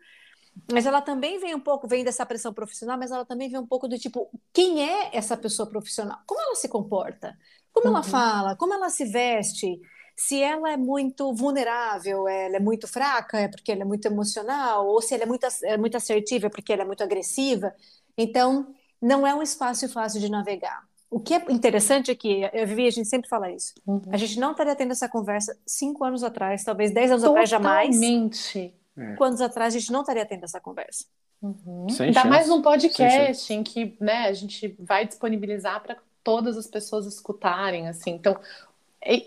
[0.70, 3.66] Mas ela também vem um pouco, vem dessa pressão profissional, mas ela também vem um
[3.66, 6.18] pouco do tipo, quem é essa pessoa profissional?
[6.26, 7.36] Como ela se comporta?
[7.72, 7.94] Como uhum.
[7.94, 8.56] ela fala?
[8.56, 9.80] Como ela se veste?
[10.14, 14.86] Se ela é muito vulnerável, ela é muito fraca, é porque ela é muito emocional,
[14.86, 17.74] ou se ela é muito, é muito assertiva, é porque ela é muito agressiva.
[18.16, 20.86] Então, não é um espaço fácil de navegar.
[21.12, 24.00] O que é interessante é que, eu vi, a gente sempre fala isso, uhum.
[24.10, 27.54] a gente não estaria tendo essa conversa cinco anos atrás, talvez dez anos Totalmente.
[27.54, 27.96] atrás jamais.
[27.96, 28.74] Totalmente.
[28.96, 29.14] É.
[29.16, 31.04] Quantos atrás a gente não estaria tendo essa conversa.
[31.42, 31.86] Uhum.
[32.00, 32.28] Ainda chance.
[32.28, 37.88] mais num podcast em que né, a gente vai disponibilizar para todas as pessoas escutarem.
[37.88, 38.12] assim.
[38.12, 38.38] Então,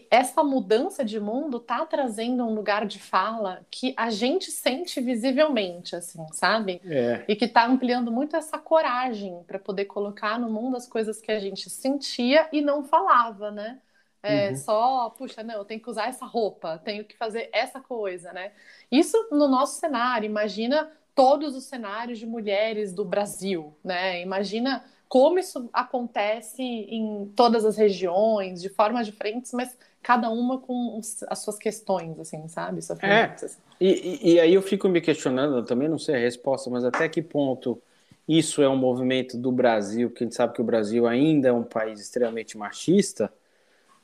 [0.10, 5.96] essa mudança de mundo tá trazendo um lugar de fala que a gente sente visivelmente,
[5.96, 6.82] assim, sabe?
[6.86, 7.26] É.
[7.28, 11.32] E que tá ampliando muito essa coragem para poder colocar no mundo as coisas que
[11.32, 13.82] a gente sentia e não falava, né?
[14.24, 14.56] É, uhum.
[14.56, 18.54] Só, puxa, não, eu tenho que usar essa roupa, tenho que fazer essa coisa, né?
[18.92, 24.22] Isso no nosso cenário, imagina todos os cenários de mulheres do Brasil, né?
[24.22, 24.84] Imagina
[25.16, 29.74] como isso acontece em todas as regiões, de formas diferentes, mas
[30.04, 31.00] cada uma com
[31.30, 32.82] as suas questões, assim, sabe?
[33.02, 33.34] É.
[33.80, 37.22] E, e, aí eu fico me questionando, também não sei a resposta, mas até que
[37.22, 37.82] ponto
[38.28, 41.54] isso é um movimento do Brasil, porque a gente sabe que o Brasil ainda é
[41.54, 43.32] um país extremamente machista,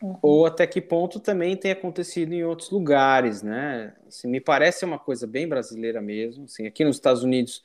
[0.02, 0.17] Uhum.
[0.19, 3.93] Ou até que ponto também tem acontecido em outros lugares, né?
[4.08, 6.45] Assim, me parece uma coisa bem brasileira mesmo.
[6.45, 7.63] Assim, aqui nos Estados Unidos,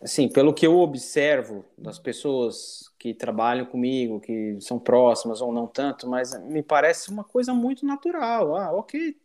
[0.00, 5.66] assim, pelo que eu observo das pessoas que trabalham comigo, que são próximas ou não
[5.66, 8.56] tanto, mas me parece uma coisa muito natural.
[8.56, 9.16] Ah, ok,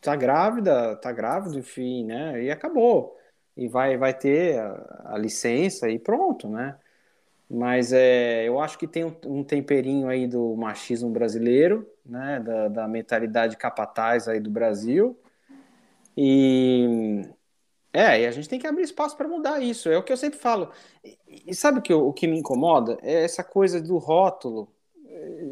[0.00, 2.42] tá grávida, tá grávido, enfim, né?
[2.42, 3.16] E acabou.
[3.56, 6.78] E vai, vai ter a, a licença e pronto, né?
[7.48, 12.68] Mas é, eu acho que tem um, um temperinho aí do machismo brasileiro, né, da,
[12.68, 15.18] da, mentalidade capataz aí do Brasil.
[16.16, 17.22] E
[17.94, 19.88] é, e a gente tem que abrir espaço para mudar isso.
[19.88, 20.68] É o que eu sempre falo.
[21.04, 22.98] E, e sabe o que, o que me incomoda?
[23.02, 24.68] É essa coisa do rótulo,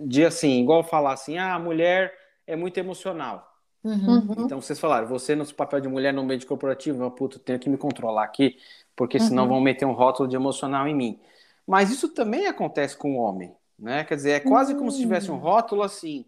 [0.05, 2.13] de assim, igual falar assim, ah, a mulher
[2.47, 3.49] é muito emocional.
[3.85, 4.27] Uhum.
[4.39, 7.77] Então vocês falaram, você no papel de mulher no ambiente corporativo, puto, tenho que me
[7.77, 8.57] controlar aqui,
[8.95, 9.49] porque senão uhum.
[9.51, 11.21] vão meter um rótulo de emocional em mim.
[11.67, 14.05] Mas isso também acontece com o homem, né?
[14.05, 15.39] Quer dizer, é quase como se tivesse um hum.
[15.39, 16.25] rótulo assim.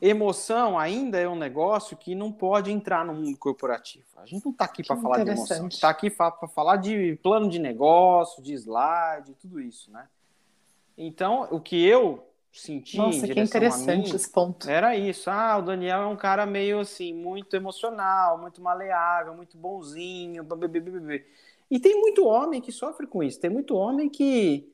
[0.00, 4.04] Emoção ainda é um negócio que não pode entrar no mundo corporativo.
[4.16, 7.48] A gente não está aqui para falar de emoção, está aqui para falar de plano
[7.48, 10.06] de negócio, de slide, tudo isso, né?
[10.96, 14.70] Então, o que eu senti Nossa, que interessante mim, esse ponto.
[14.70, 15.28] Era isso.
[15.28, 21.26] Ah, o Daniel é um cara meio assim, muito emocional, muito maleável, muito bonzinho, bebê.
[21.70, 23.40] E tem muito homem que sofre com isso.
[23.40, 24.72] Tem muito homem que,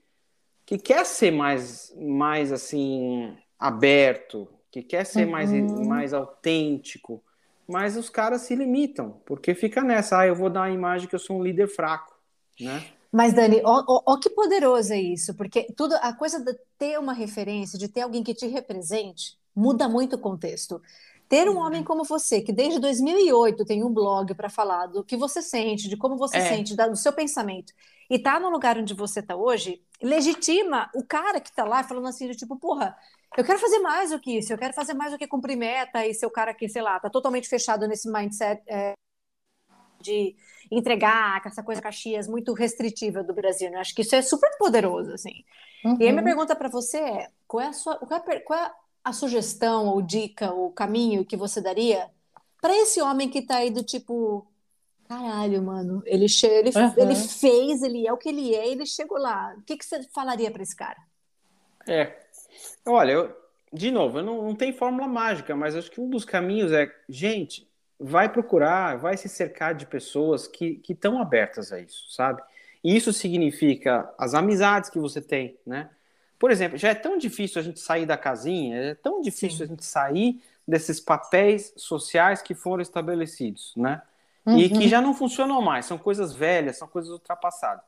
[0.67, 5.31] que quer ser mais, mais assim, aberto, que quer ser uhum.
[5.31, 5.51] mais,
[5.87, 7.23] mais autêntico.
[7.67, 11.15] Mas os caras se limitam, porque fica nessa, ah, eu vou dar a imagem que
[11.15, 12.17] eu sou um líder fraco,
[12.59, 12.85] né?
[13.13, 17.79] Mas, Dani, ó, que poderoso é isso, porque tudo a coisa de ter uma referência,
[17.79, 20.81] de ter alguém que te represente, muda muito o contexto.
[21.29, 25.17] Ter um homem como você, que desde 2008 tem um blog para falar do que
[25.17, 26.49] você sente, de como você é.
[26.49, 27.73] sente, do seu pensamento,
[28.09, 32.09] e tá no lugar onde você tá hoje, legitima o cara que tá lá falando
[32.09, 32.97] assim, tipo, porra,
[33.37, 36.07] eu quero fazer mais do que isso, eu quero fazer mais do que cumprir meta,
[36.07, 38.95] e ser o cara que, sei lá, tá totalmente fechado nesse mindset é,
[40.01, 40.35] de
[40.71, 43.79] entregar, com essa coisa Caxias muito restritiva do Brasil, né?
[43.79, 45.45] Acho que isso é super poderoso, assim.
[45.85, 45.97] Uhum.
[46.01, 46.25] E aí minha uhum.
[46.25, 48.73] pergunta para você é, qual é a sua, qual é, qual é
[49.05, 52.09] a sugestão ou dica ou caminho que você daria
[52.61, 54.47] para esse homem que está aí do tipo
[55.09, 56.95] caralho, mano, ele, ele, uhum.
[56.97, 59.57] ele fez, ele é o que ele é, ele chegou lá.
[59.59, 60.99] O que, que você falaria para esse cara?
[61.89, 62.17] É,
[62.87, 63.37] olha, eu,
[63.73, 66.93] de novo, eu não, não tem fórmula mágica, mas acho que um dos caminhos é,
[67.09, 72.43] gente, vai procurar, vai se cercar de pessoas que estão abertas a isso, sabe?
[72.83, 75.91] E isso significa as amizades que você tem, né?
[76.39, 79.65] Por exemplo, já é tão difícil a gente sair da casinha, é tão difícil Sim.
[79.65, 84.01] a gente sair desses papéis sociais que foram estabelecidos, né?
[84.47, 84.57] Uhum.
[84.57, 84.89] E que uhum.
[84.89, 87.85] já não funcionam mais, são coisas velhas, são coisas ultrapassadas.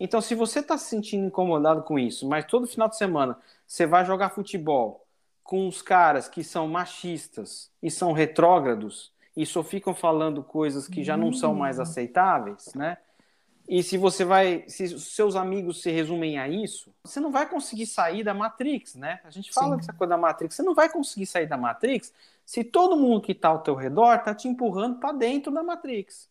[0.00, 3.36] Então, se você está se sentindo incomodado com isso, mas todo final de semana
[3.66, 5.06] você vai jogar futebol
[5.44, 11.04] com os caras que são machistas e são retrógrados e só ficam falando coisas que
[11.04, 11.82] já não são mais hum.
[11.82, 12.96] aceitáveis, né?
[13.68, 17.86] E se você vai, se seus amigos se resumem a isso, você não vai conseguir
[17.86, 19.20] sair da Matrix, né?
[19.22, 19.76] A gente fala Sim.
[19.76, 20.56] dessa coisa da Matrix.
[20.56, 22.12] Você não vai conseguir sair da Matrix
[22.44, 26.28] se todo mundo que está ao teu redor está te empurrando para dentro da Matrix.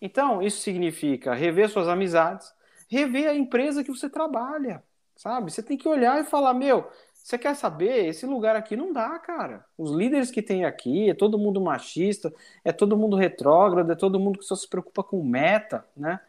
[0.00, 2.54] Então, isso significa rever suas amizades,
[2.88, 4.82] rever a empresa que você trabalha,
[5.16, 5.52] sabe?
[5.52, 8.06] Você tem que olhar e falar, meu, Você quer saber?
[8.06, 9.64] Esse lugar aqui não dá, cara.
[9.76, 12.32] Os líderes que tem aqui é todo mundo machista,
[12.64, 16.20] é todo mundo retrógrado, é todo mundo que só se preocupa com meta, né?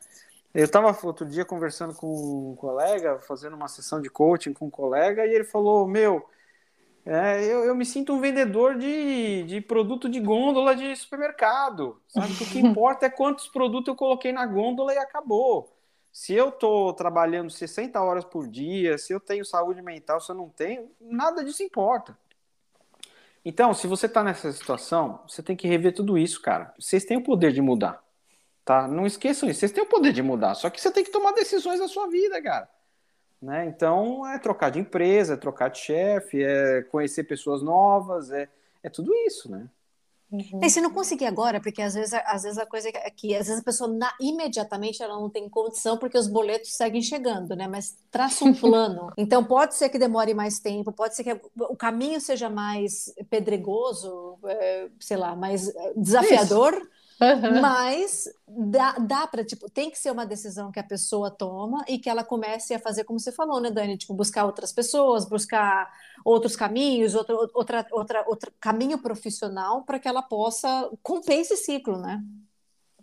[0.54, 4.70] Eu estava outro dia conversando com um colega, fazendo uma sessão de coaching com um
[4.70, 6.28] colega, e ele falou: Meu,
[7.06, 12.00] é, eu, eu, me sinto um vendedor de, de produto de gôndola de supermercado.
[12.08, 12.34] Sabe?
[12.34, 15.79] o que importa é quantos produtos eu coloquei na gôndola e acabou.
[16.12, 20.36] Se eu estou trabalhando 60 horas por dia, se eu tenho saúde mental, se eu
[20.36, 22.18] não tenho, nada disso importa.
[23.44, 26.74] Então, se você está nessa situação, você tem que rever tudo isso, cara.
[26.78, 28.04] Vocês têm o poder de mudar,
[28.66, 28.88] tá?
[28.88, 29.60] Não esqueçam isso.
[29.60, 32.08] Vocês têm o poder de mudar, só que você tem que tomar decisões na sua
[32.08, 32.70] vida, cara.
[33.42, 33.66] Né?
[33.68, 38.50] Então, é trocar de empresa, é trocar de chefe, é conhecer pessoas novas, é,
[38.84, 39.70] é tudo isso, né?
[40.32, 40.60] Uhum.
[40.62, 43.48] E se não conseguir agora, porque às vezes, às vezes a coisa é que às
[43.48, 47.68] vezes a pessoa na, imediatamente ela não tem condição porque os boletos seguem chegando, né?
[47.68, 49.12] Mas traça um plano.
[49.18, 54.38] então pode ser que demore mais tempo, pode ser que o caminho seja mais pedregoso,
[54.46, 56.76] é, sei lá, mais é, desafiador.
[56.76, 56.99] Isso.
[57.22, 57.62] Uhum.
[57.62, 62.00] Mas dá, dá para, tipo, tem que ser uma decisão que a pessoa toma e
[62.00, 63.98] que ela comece a fazer, como você falou, né, Dani?
[63.98, 65.92] Tipo, buscar outras pessoas, buscar
[66.24, 71.98] outros caminhos, outro, outra, outra, outro caminho profissional para que ela possa cumprir esse ciclo,
[71.98, 72.24] né?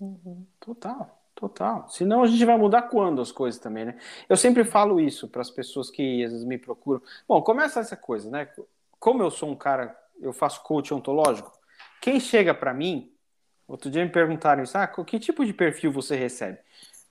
[0.01, 0.47] Uhum.
[0.61, 1.87] Total, total.
[1.91, 3.99] Senão a gente vai mudar quando as coisas também, né?
[4.31, 7.03] Eu sempre falo isso para as pessoas que às vezes me procuram.
[7.29, 8.49] Bom, começa essa coisa, né?
[8.99, 11.53] Como eu sou um cara, eu faço coach ontológico,
[12.01, 13.13] quem chega para mim
[13.67, 16.59] Outro dia me perguntaram isso, ah, que tipo de perfil você recebe?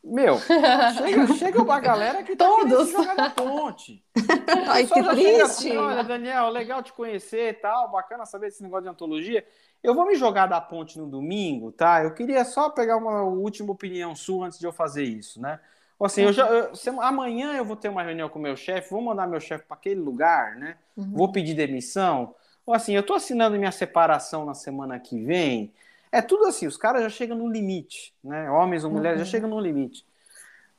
[0.06, 0.38] Meu,
[0.96, 2.92] chega, chega uma galera que tá Todos.
[2.92, 4.04] jogar na ponte.
[4.70, 5.42] Ai, que triste.
[5.42, 9.44] Assim, Olha, Daniel, legal te conhecer e tal, bacana saber esse negócio de antologia.
[9.82, 12.04] Eu vou me jogar da ponte no domingo, tá?
[12.04, 15.60] Eu queria só pegar uma última opinião sua antes de eu fazer isso, né?
[15.98, 18.92] Ou assim, eu já, eu, amanhã eu vou ter uma reunião com o meu chefe,
[18.92, 20.78] vou mandar meu chefe para aquele lugar, né?
[20.96, 21.14] Uhum.
[21.14, 22.36] Vou pedir demissão.
[22.66, 25.74] Ou assim, eu tô assinando minha separação na semana que vem.
[26.16, 28.50] É tudo assim, os caras já chegam no limite, né?
[28.50, 29.26] Homens ou mulheres uhum.
[29.26, 30.06] já chegam no limite.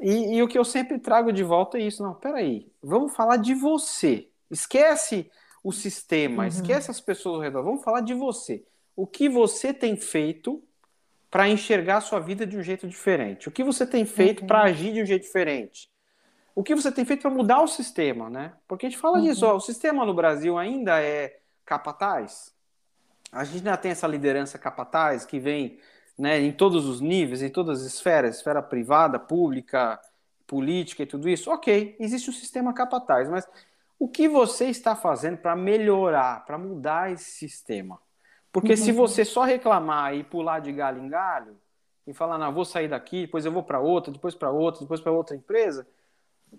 [0.01, 2.03] E, e, o que eu sempre trago de volta é isso.
[2.03, 4.31] Não, peraí, vamos falar de você.
[4.51, 5.31] Esquece
[5.63, 6.49] o sistema, uhum.
[6.49, 7.63] esquece as pessoas ao redor.
[7.63, 8.65] Vamos falar de você.
[8.97, 10.63] O que você tem feito
[11.31, 13.47] para enxergar a sua vida de um jeito diferente?
[13.47, 14.47] O que você tem feito uhum.
[14.47, 15.91] para agir de um jeito diferente?
[16.55, 18.55] O que você tem feito para mudar o sistema, né?
[18.67, 19.53] Porque a gente fala disso, uhum.
[19.53, 22.56] ó, o sistema no Brasil ainda é capataz,
[23.37, 25.79] a gente ainda tem essa liderança capataz que vem
[26.19, 30.01] né, em todos os níveis, em todas as esferas, esfera privada, pública,
[30.47, 31.51] política e tudo isso.
[31.51, 33.47] Ok, existe um sistema capataz, mas
[33.99, 38.01] o que você está fazendo para melhorar, para mudar esse sistema?
[38.51, 38.77] Porque uhum.
[38.77, 41.57] se você só reclamar e pular de galho em galho
[42.07, 45.01] e falar, não, vou sair daqui, depois eu vou para outra, depois para outra, depois
[45.01, 45.87] para outra empresa,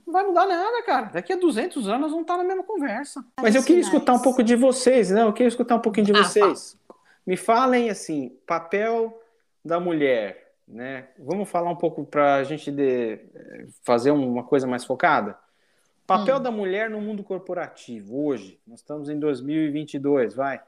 [0.06, 1.06] não vai mudar nada, cara.
[1.08, 3.24] Daqui a 200 anos não tá na mesma conversa.
[3.42, 5.24] Mas eu queria escutar um pouco de vocês, né?
[5.24, 6.78] Eu queria escutar um pouquinho de ah, vocês.
[7.26, 9.22] Me falem, assim, papel
[9.64, 11.08] da mulher, né?
[11.20, 13.20] Vamos falar um pouco para a gente de,
[13.84, 15.38] fazer uma coisa mais focada?
[16.06, 16.42] Papel hum.
[16.42, 18.60] da mulher no mundo corporativo, hoje.
[18.66, 20.62] Nós estamos em 2022, vai.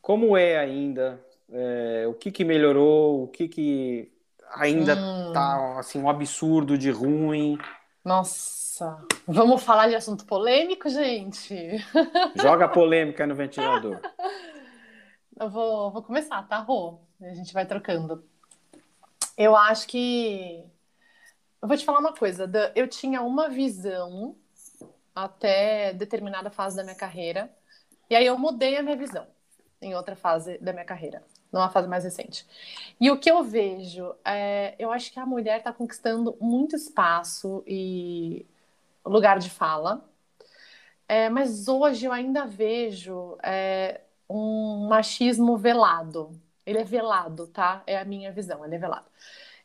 [0.00, 1.20] Como é ainda?
[1.50, 3.24] É, o que, que melhorou?
[3.24, 4.12] O que, que
[4.54, 5.32] ainda hum.
[5.32, 7.58] tá, assim, um absurdo de ruim?
[8.04, 11.78] Nossa, vamos falar de assunto polêmico, gente?
[12.34, 14.00] Joga polêmica no ventilador.
[15.38, 17.00] Eu vou, vou começar, tá, Rô?
[17.20, 18.24] A gente vai trocando.
[19.36, 20.64] Eu acho que.
[21.60, 22.50] Eu vou te falar uma coisa.
[22.74, 24.36] Eu tinha uma visão
[25.14, 27.54] até determinada fase da minha carreira,
[28.10, 29.26] e aí eu mudei a minha visão
[29.80, 31.22] em outra fase da minha carreira
[31.52, 32.46] numa fase mais recente.
[33.00, 37.62] E o que eu vejo, é, eu acho que a mulher está conquistando muito espaço
[37.66, 38.46] e
[39.04, 40.08] lugar de fala,
[41.08, 46.30] é, mas hoje eu ainda vejo é, um machismo velado.
[46.64, 47.82] Ele é velado, tá?
[47.86, 49.06] É a minha visão, ele é velado.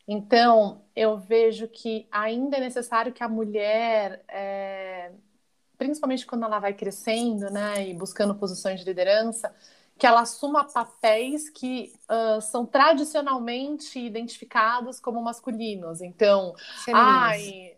[0.08, 5.12] Então, eu vejo que ainda é necessário que a mulher, é,
[5.78, 9.54] principalmente quando ela vai crescendo, né, e buscando posições de liderança,
[9.98, 16.02] que ela assuma papéis que uh, são tradicionalmente identificados como masculinos.
[16.02, 16.54] Então,
[16.94, 17.74] ai.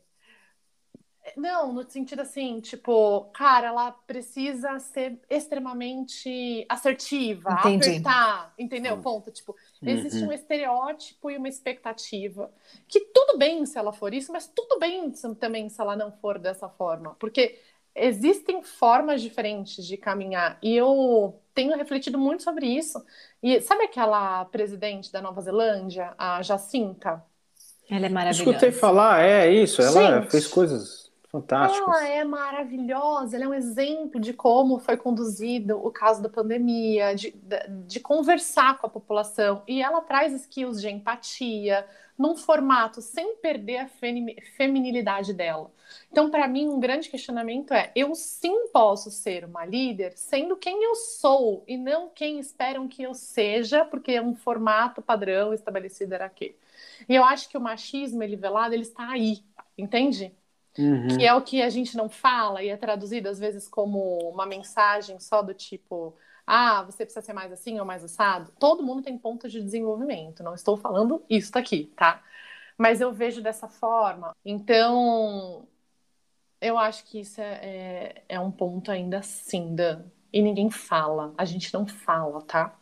[1.38, 7.90] Não, no sentido assim, tipo, cara, ela precisa ser extremamente assertiva, Entendi.
[7.90, 8.96] apertar, entendeu?
[8.96, 9.02] Uhum.
[9.02, 9.32] Ponto.
[9.32, 10.30] Tipo, existe uhum.
[10.30, 12.52] um estereótipo e uma expectativa.
[12.88, 16.40] Que tudo bem se ela for isso, mas tudo bem também se ela não for
[16.40, 17.16] dessa forma.
[17.20, 17.60] Porque
[17.96, 20.58] existem formas diferentes de caminhar.
[20.62, 23.04] E eu tenho refletido muito sobre isso.
[23.42, 27.24] E sabe aquela presidente da Nova Zelândia, a Jacinta?
[27.90, 28.50] Ela é maravilhosa.
[28.50, 29.82] Escutei falar, é isso.
[29.82, 31.92] Ela Gente, fez coisas Fantástico.
[31.92, 37.14] Ela é maravilhosa, ela é um exemplo de como foi conduzido o caso da pandemia,
[37.14, 37.36] de,
[37.86, 39.62] de, conversar com a população.
[39.68, 41.86] E ela traz skills de empatia,
[42.18, 43.90] num formato sem perder a
[44.58, 45.72] feminilidade dela.
[46.12, 50.84] Então, para mim, um grande questionamento é: eu sim posso ser uma líder sendo quem
[50.84, 56.14] eu sou e não quem esperam que eu seja, porque é um formato padrão estabelecido
[56.14, 56.58] era aquele.
[57.08, 59.44] E eu acho que o machismo ele velado ele está aí,
[59.78, 60.34] entende?
[60.80, 61.18] Uhum.
[61.18, 64.46] Que é o que a gente não fala e é traduzido às vezes como uma
[64.46, 66.16] mensagem só do tipo,
[66.48, 68.52] ah, você precisa ser mais assim ou mais assado.
[68.58, 72.24] Todo mundo tem pontos de desenvolvimento, não estou falando isso aqui, tá?
[72.78, 74.34] Mas eu vejo dessa forma.
[74.46, 75.68] Então,
[76.62, 80.04] eu acho que isso é, é, é um ponto ainda assim, Dan.
[80.32, 81.34] E ninguém fala.
[81.38, 82.74] A gente não fala, tá?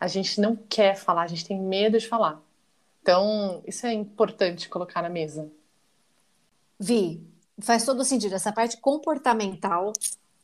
[0.00, 2.40] A gente não quer falar, a gente tem medo de falar.
[3.02, 5.50] Então, isso é importante colocar na mesa.
[6.78, 7.22] Vi,
[7.60, 8.34] faz todo sentido.
[8.34, 9.92] Essa parte comportamental,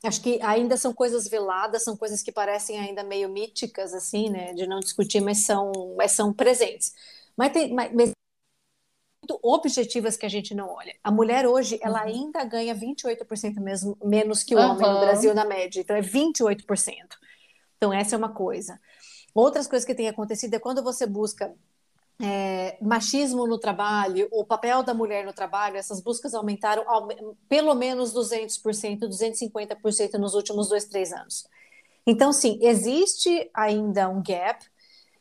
[0.03, 4.53] acho que ainda são coisas veladas, são coisas que parecem ainda meio míticas, assim, né?
[4.53, 6.95] De não discutir, mas são, mas são presentes.
[7.37, 8.13] Mas tem, mas,
[9.31, 10.95] muito objetivas que a gente não olha.
[11.03, 12.09] A mulher hoje, ela uhum.
[12.09, 14.71] ainda ganha 28% mesmo, menos que o uhum.
[14.71, 15.81] homem no Brasil na média.
[15.81, 16.65] Então é 28%.
[17.77, 18.81] Então essa é uma coisa.
[19.35, 21.55] Outras coisas que têm acontecido é quando você busca
[22.23, 27.09] é, machismo no trabalho, o papel da mulher no trabalho, essas buscas aumentaram ao,
[27.49, 31.47] pelo menos 200%, 250% nos últimos dois, três anos.
[32.07, 34.64] Então, sim, existe ainda um gap,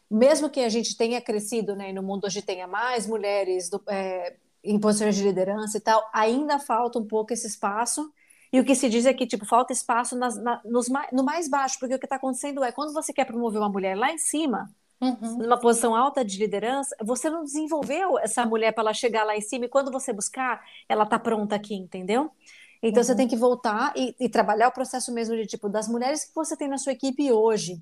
[0.10, 4.36] mesmo que a gente tenha crescido, né, no mundo hoje tenha mais mulheres do, é,
[4.64, 8.12] em posições de liderança e tal, ainda falta um pouco esse espaço.
[8.52, 11.47] E o que se diz é que tipo falta espaço nas, na, nos, no mais
[11.47, 14.18] baixo, porque o que está acontecendo é quando você quer promover uma mulher lá em
[14.18, 15.38] cima, uhum.
[15.38, 19.41] numa posição alta de liderança, você não desenvolveu essa mulher para ela chegar lá em
[19.41, 22.32] cima e quando você buscar, ela está pronta aqui, entendeu?
[22.82, 23.04] Então uhum.
[23.04, 26.34] você tem que voltar e, e trabalhar o processo mesmo de tipo das mulheres que
[26.34, 27.82] você tem na sua equipe hoje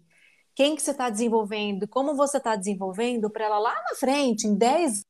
[0.58, 4.56] quem que você está desenvolvendo, como você está desenvolvendo, para ela lá na frente, em
[4.56, 5.06] 10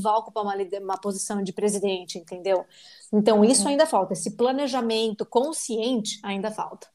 [0.00, 2.64] vai ocupar uma, uma posição de presidente, entendeu?
[3.12, 3.68] Então, isso uhum.
[3.68, 6.88] ainda falta, esse planejamento consciente ainda falta.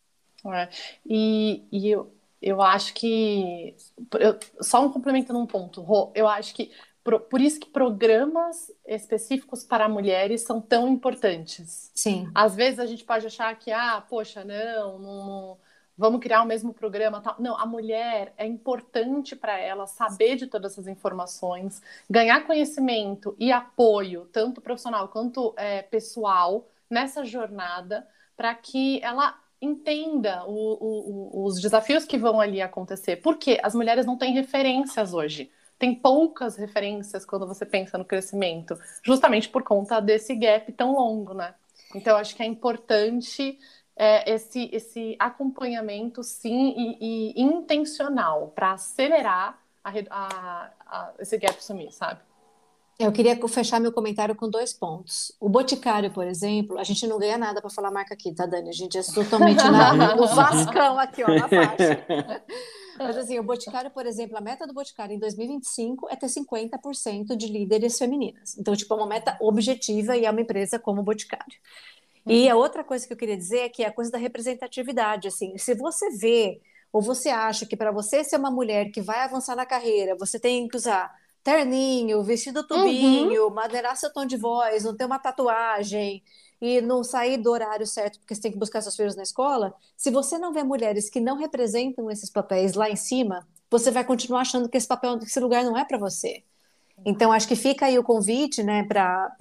[0.52, 0.68] É.
[1.06, 2.12] E, e eu,
[2.42, 3.76] eu acho que,
[4.20, 6.72] eu, só um complementando um ponto, Rô, eu acho que
[7.04, 11.90] por, por, isso que programas específicos para mulheres são tão importantes.
[11.96, 12.30] Sim.
[12.36, 15.58] Às vezes a gente pode achar que, ah, poxa, não, não
[15.98, 17.36] vamos criar o mesmo programa tal.
[17.40, 23.52] Não, a mulher é importante para ela saber de todas essas informações, ganhar conhecimento e
[23.52, 31.60] apoio, tanto profissional quanto é, pessoal, nessa jornada, para que ela entenda o, o, os
[31.60, 33.18] desafios que vão ali acontecer.
[33.18, 35.51] Porque as mulheres não têm referências hoje.
[35.78, 41.34] Tem poucas referências quando você pensa no crescimento, justamente por conta desse gap tão longo,
[41.34, 41.53] né?
[41.93, 43.60] Então, acho que é importante
[43.95, 51.64] é, esse, esse acompanhamento, sim, e, e intencional, para acelerar a, a, a, esse gap
[51.64, 52.20] sumir, sabe?
[53.00, 55.32] Eu queria fechar meu comentário com dois pontos.
[55.39, 58.70] O Boticário, por exemplo, a gente não ganha nada para falar marca aqui, tá, Dani?
[58.70, 62.06] A gente é totalmente na, no Vascão aqui, ó, na faixa.
[62.98, 67.36] Mas assim, o Boticário, por exemplo, a meta do Boticário em 2025 é ter 50%
[67.36, 68.58] de líderes femininas.
[68.58, 71.56] Então, tipo, é uma meta objetiva e é uma empresa como o Boticário.
[72.26, 75.28] E a outra coisa que eu queria dizer é que é a coisa da representatividade,
[75.28, 76.60] assim, se você vê
[76.91, 80.39] ou você acha que para você ser uma mulher que vai avançar na carreira, você
[80.39, 81.14] tem que usar
[81.48, 83.54] terninho, vestido tubinho, uhum.
[83.54, 86.22] madeirar seu tom de voz, não ter uma tatuagem
[86.60, 89.74] e não sair do horário certo porque você tem que buscar seus filhos na escola,
[89.95, 94.04] se você não vê mulheres que não representam esses papéis lá em cima, você vai
[94.04, 96.43] continuar achando que esse papel, esse lugar não é para você.
[97.06, 99.34] Então, acho que fica aí o convite, né, para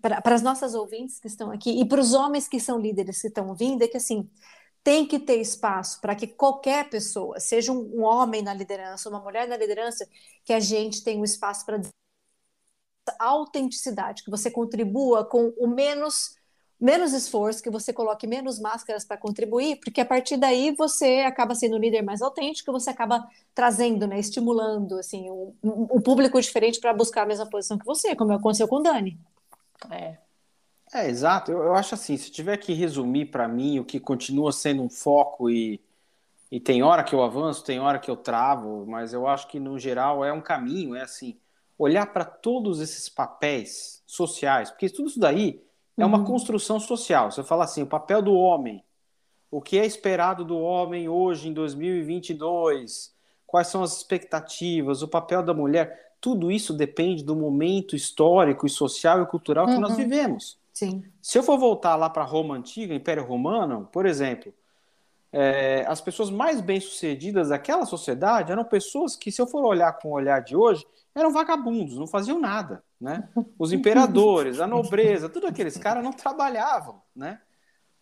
[0.00, 3.26] para as nossas ouvintes que estão aqui e para os homens que são líderes que
[3.26, 4.30] estão ouvindo, é que assim
[4.82, 9.46] tem que ter espaço para que qualquer pessoa, seja um, homem na liderança, uma mulher
[9.46, 10.08] na liderança,
[10.44, 11.80] que a gente tenha um espaço para
[13.18, 16.36] autenticidade, que você contribua com o menos
[16.80, 21.52] menos esforço, que você coloque menos máscaras para contribuir, porque a partir daí você acaba
[21.54, 26.78] sendo um líder mais autêntico, você acaba trazendo, né, estimulando assim um, um público diferente
[26.78, 29.18] para buscar a mesma posição que você, como aconteceu com o Dani.
[29.90, 30.27] É.
[30.92, 31.50] É, exato.
[31.50, 34.88] Eu, eu acho assim, se tiver que resumir para mim o que continua sendo um
[34.88, 35.80] foco e,
[36.50, 39.60] e tem hora que eu avanço, tem hora que eu travo, mas eu acho que
[39.60, 41.36] no geral é um caminho, é assim,
[41.78, 45.62] olhar para todos esses papéis sociais, porque tudo isso daí
[45.96, 46.24] é uma uhum.
[46.24, 47.30] construção social.
[47.30, 48.82] Você fala assim, o papel do homem,
[49.50, 53.12] o que é esperado do homem hoje em 2022,
[53.46, 58.70] quais são as expectativas, o papel da mulher tudo isso depende do momento histórico e
[58.70, 59.80] social e cultural que uhum.
[59.80, 60.58] nós vivemos.
[60.78, 61.02] Sim.
[61.20, 64.54] Se eu for voltar lá para Roma antiga, Império Romano, por exemplo,
[65.32, 70.10] é, as pessoas mais bem-sucedidas daquela sociedade eram pessoas que, se eu for olhar com
[70.10, 73.28] o olhar de hoje, eram vagabundos, não faziam nada, né?
[73.58, 77.40] Os imperadores, a nobreza, todos aqueles caras não trabalhavam, né?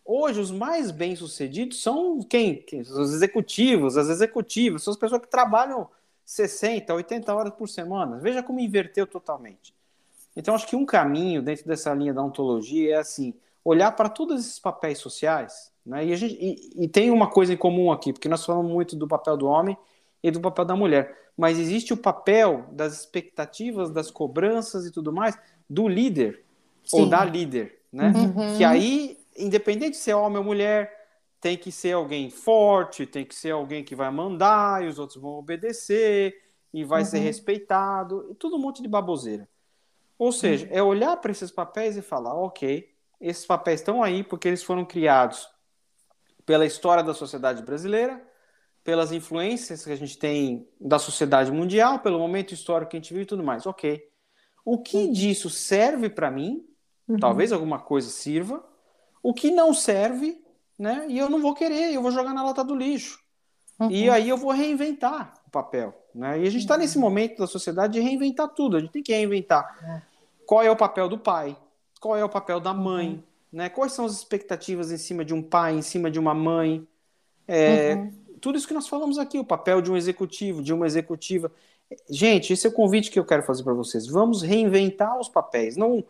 [0.05, 2.63] Hoje, os mais bem-sucedidos são quem?
[2.73, 5.89] Os executivos, as executivas, são as pessoas que trabalham
[6.23, 8.19] 60, 80 horas por semana.
[8.19, 9.75] Veja como inverteu totalmente.
[10.37, 13.33] Então, acho que um caminho dentro dessa linha da ontologia é assim,
[13.65, 16.05] olhar para todos esses papéis sociais, né?
[16.05, 18.95] E, a gente, e, e tem uma coisa em comum aqui, porque nós falamos muito
[18.95, 19.75] do papel do homem
[20.21, 25.11] e do papel da mulher, mas existe o papel das expectativas, das cobranças e tudo
[25.11, 26.43] mais do líder
[26.83, 27.01] Sim.
[27.01, 28.13] ou da líder, né?
[28.15, 28.57] Uhum.
[28.57, 30.91] Que aí independente se é homem ou mulher,
[31.41, 35.21] tem que ser alguém forte, tem que ser alguém que vai mandar e os outros
[35.21, 36.35] vão obedecer
[36.73, 37.07] e vai uhum.
[37.07, 39.47] ser respeitado, e tudo um monte de baboseira.
[40.17, 40.71] Ou seja, uhum.
[40.73, 42.89] é olhar para esses papéis e falar, ok,
[43.21, 45.47] esses papéis estão aí porque eles foram criados
[46.45, 48.25] pela história da sociedade brasileira,
[48.83, 53.13] pelas influências que a gente tem da sociedade mundial, pelo momento histórico que a gente
[53.13, 53.65] vive e tudo mais.
[53.65, 54.01] Ok.
[54.63, 55.11] O que uhum.
[55.11, 56.65] disso serve para mim?
[57.07, 57.17] Uhum.
[57.17, 58.63] Talvez alguma coisa sirva,
[59.21, 60.41] o que não serve,
[60.77, 61.05] né?
[61.09, 63.19] E eu não vou querer, eu vou jogar na lata do lixo.
[63.79, 63.91] Uhum.
[63.91, 66.39] E aí eu vou reinventar o papel, né?
[66.39, 66.79] E a gente está uhum.
[66.81, 68.77] nesse momento da sociedade de reinventar tudo.
[68.77, 69.77] A gente tem que reinventar.
[69.83, 70.01] É.
[70.45, 71.55] Qual é o papel do pai?
[72.01, 73.09] Qual é o papel da mãe?
[73.09, 73.23] Uhum.
[73.53, 73.69] Né?
[73.69, 76.87] Quais são as expectativas em cima de um pai, em cima de uma mãe?
[77.47, 78.13] É, uhum.
[78.41, 81.51] tudo isso que nós falamos aqui, o papel de um executivo, de uma executiva.
[82.09, 84.07] Gente, esse é o convite que eu quero fazer para vocês.
[84.07, 85.77] Vamos reinventar os papéis.
[85.77, 86.03] Não,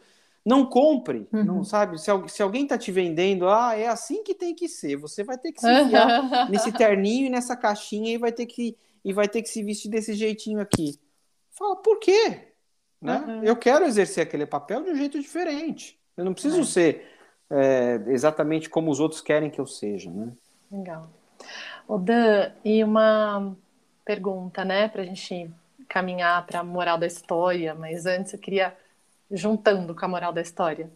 [0.45, 1.43] não compre, uhum.
[1.43, 1.99] não sabe?
[1.99, 4.95] Se, se alguém está te vendendo, ah, é assim que tem que ser.
[4.95, 8.77] Você vai ter que se enfiar nesse terninho e nessa caixinha e vai ter que
[9.07, 10.99] e vai ter que se vestir desse jeitinho aqui.
[11.51, 12.49] Fala, por quê?
[13.01, 13.23] Né?
[13.25, 13.41] Uhum.
[13.41, 15.97] Eu quero exercer aquele papel de um jeito diferente.
[16.17, 16.65] Eu não preciso é.
[16.65, 17.07] ser
[17.49, 20.33] é, exatamente como os outros querem que eu seja, né?
[20.69, 21.09] Legal.
[21.87, 23.55] O Dan, e uma
[24.03, 25.49] pergunta, né, para a gente
[25.87, 28.75] caminhar para a moral da história, mas antes eu queria
[29.31, 30.91] juntando com a moral da história.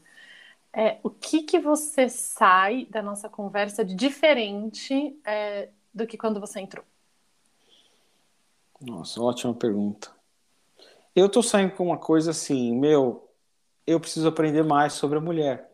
[0.74, 6.42] É, o que que você sai da nossa conversa de diferente é, do que quando
[6.42, 6.84] você entrou?
[8.82, 10.10] Nossa, ótima pergunta.
[11.16, 13.30] Eu tô saindo com uma coisa assim, meu,
[13.86, 15.70] eu preciso aprender mais sobre a mulher.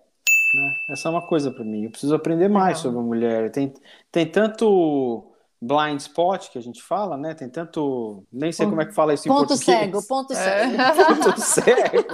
[0.54, 0.74] Né?
[0.90, 1.86] Essa é uma coisa para mim.
[1.86, 3.52] Eu preciso aprender mais sobre a mulher.
[3.52, 3.74] Tem,
[4.12, 5.32] tem tanto
[5.62, 7.34] blind spot que a gente fala, né?
[7.34, 8.24] Tem tanto.
[8.32, 9.80] Nem sei como é que fala isso ponto em português.
[9.80, 10.78] Cego, ponto cego,
[11.24, 12.08] ponto cego.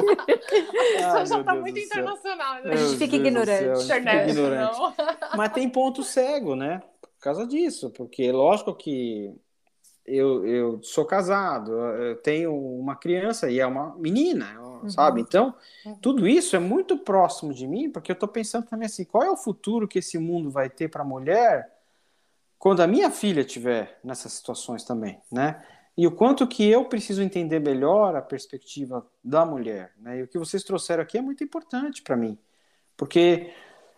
[1.13, 2.63] Ai, já tá muito internacional.
[2.63, 2.73] Né?
[2.73, 3.83] A gente fica ignorante.
[3.83, 4.79] Internet, ignorante.
[5.35, 6.81] Mas tem ponto cego, né?
[7.01, 7.89] Por causa disso.
[7.89, 9.33] Porque lógico que
[10.05, 14.89] eu, eu sou casado, eu tenho uma criança e é uma menina, uhum.
[14.89, 15.21] sabe?
[15.21, 15.53] Então,
[15.85, 15.95] uhum.
[15.95, 19.29] tudo isso é muito próximo de mim, porque eu tô pensando também assim: qual é
[19.29, 21.73] o futuro que esse mundo vai ter para a mulher?
[22.63, 25.61] quando a minha filha tiver nessas situações também, né?
[25.97, 30.19] E o quanto que eu preciso entender melhor a perspectiva da mulher, né?
[30.19, 32.37] E o que vocês trouxeram aqui é muito importante para mim,
[32.95, 33.51] porque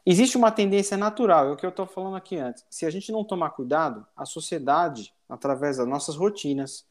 [0.05, 2.65] existe uma tendência natural, é o que eu estou falando aqui antes.
[2.69, 6.85] Se a gente não tomar cuidado, a sociedade, através das nossas rotinas,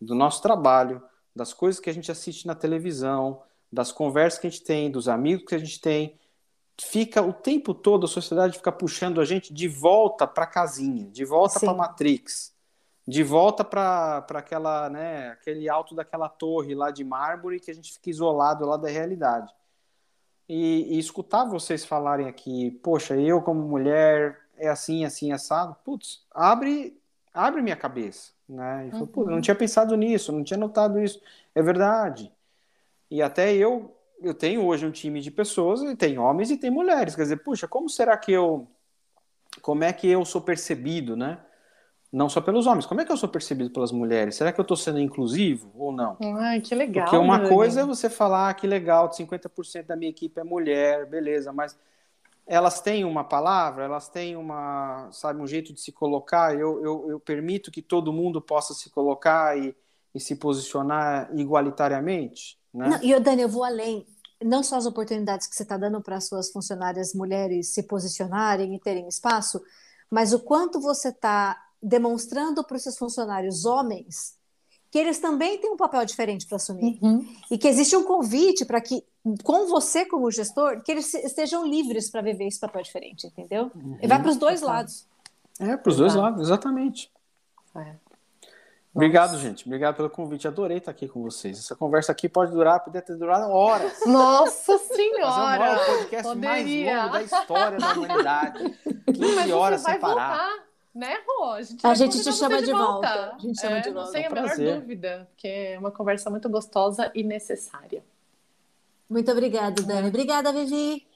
[0.00, 1.02] do nosso trabalho,
[1.34, 3.42] das coisas que a gente assiste na televisão,
[3.72, 6.18] das conversas que a gente tem, dos amigos que a gente tem,
[6.80, 11.24] fica o tempo todo a sociedade fica puxando a gente de volta para casinha, de
[11.24, 12.54] volta para Matrix,
[13.06, 17.92] de volta para aquela, né, aquele alto daquela torre lá de mármore que a gente
[17.92, 19.52] fica isolado lá da realidade.
[20.52, 26.26] E, e escutar vocês falarem aqui, poxa, eu como mulher é assim, assim, assado, putz,
[26.34, 27.00] abre,
[27.32, 28.90] abre minha cabeça, né?
[28.92, 29.30] E uhum.
[29.30, 31.20] não tinha pensado nisso, não tinha notado isso,
[31.54, 32.32] é verdade.
[33.08, 36.70] E até eu eu tenho hoje um time de pessoas, e tem homens e tem
[36.70, 37.16] mulheres.
[37.16, 38.66] Quer dizer, puxa, como será que eu.
[39.62, 41.38] Como é que eu sou percebido, né?
[42.12, 44.34] Não só pelos homens, como é que eu sou percebido pelas mulheres?
[44.34, 46.16] Será que eu estou sendo inclusivo ou não?
[46.40, 47.04] Ai, que legal.
[47.04, 51.06] Porque uma coisa é você falar ah, que legal, 50% da minha equipe é mulher,
[51.06, 51.78] beleza, mas
[52.44, 56.52] elas têm uma palavra, elas têm uma, sabe, um jeito de se colocar.
[56.52, 59.72] Eu, eu, eu permito que todo mundo possa se colocar e,
[60.12, 62.58] e se posicionar igualitariamente.
[62.74, 62.88] Né?
[62.88, 64.04] Não, e, Dani, eu vou além.
[64.42, 68.74] Não só as oportunidades que você está dando para as suas funcionárias mulheres se posicionarem
[68.74, 69.62] e terem espaço,
[70.10, 74.38] mas o quanto você está demonstrando para os seus funcionários homens
[74.90, 76.98] que eles também têm um papel diferente para assumir.
[77.00, 77.24] Uhum.
[77.50, 79.04] E que existe um convite para que,
[79.44, 83.70] com você como gestor, que eles estejam livres para viver esse papel diferente, entendeu?
[83.74, 83.98] Uhum.
[84.02, 85.06] E vai para os dois lados.
[85.60, 87.10] É, para os dois lados, exatamente.
[87.76, 87.94] É.
[88.92, 89.64] Obrigado, gente.
[89.64, 90.48] Obrigado pelo convite.
[90.48, 91.58] Adorei estar aqui com vocês.
[91.58, 93.92] Essa conversa aqui pode durar, poderia ter durado horas.
[94.04, 95.58] Nossa Fazer o Senhora!
[95.58, 96.96] maior podcast poderia.
[96.96, 98.78] mais longo da história da humanidade.
[99.06, 99.98] 15 Mas horas você
[100.94, 101.52] né, Rô?
[101.52, 103.08] A gente, A gente te chama você de volta.
[103.08, 103.34] volta.
[103.34, 104.12] A gente chama É, de não volta.
[104.12, 104.80] Sem É a um menor prazer.
[104.80, 108.02] dúvida, porque é uma conversa muito gostosa e necessária.
[109.08, 110.08] Muito obrigada, Dani.
[110.08, 111.06] Obrigada, Vivi.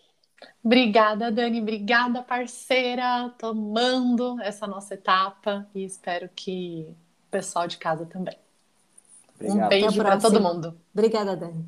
[0.65, 1.61] Obrigada, Dani.
[1.61, 8.37] Obrigada, parceira, tomando essa nossa etapa e espero que o pessoal de casa também.
[9.37, 9.67] Obrigado.
[9.67, 10.79] Um beijo a para todo mundo.
[10.93, 11.65] Obrigada, Dani.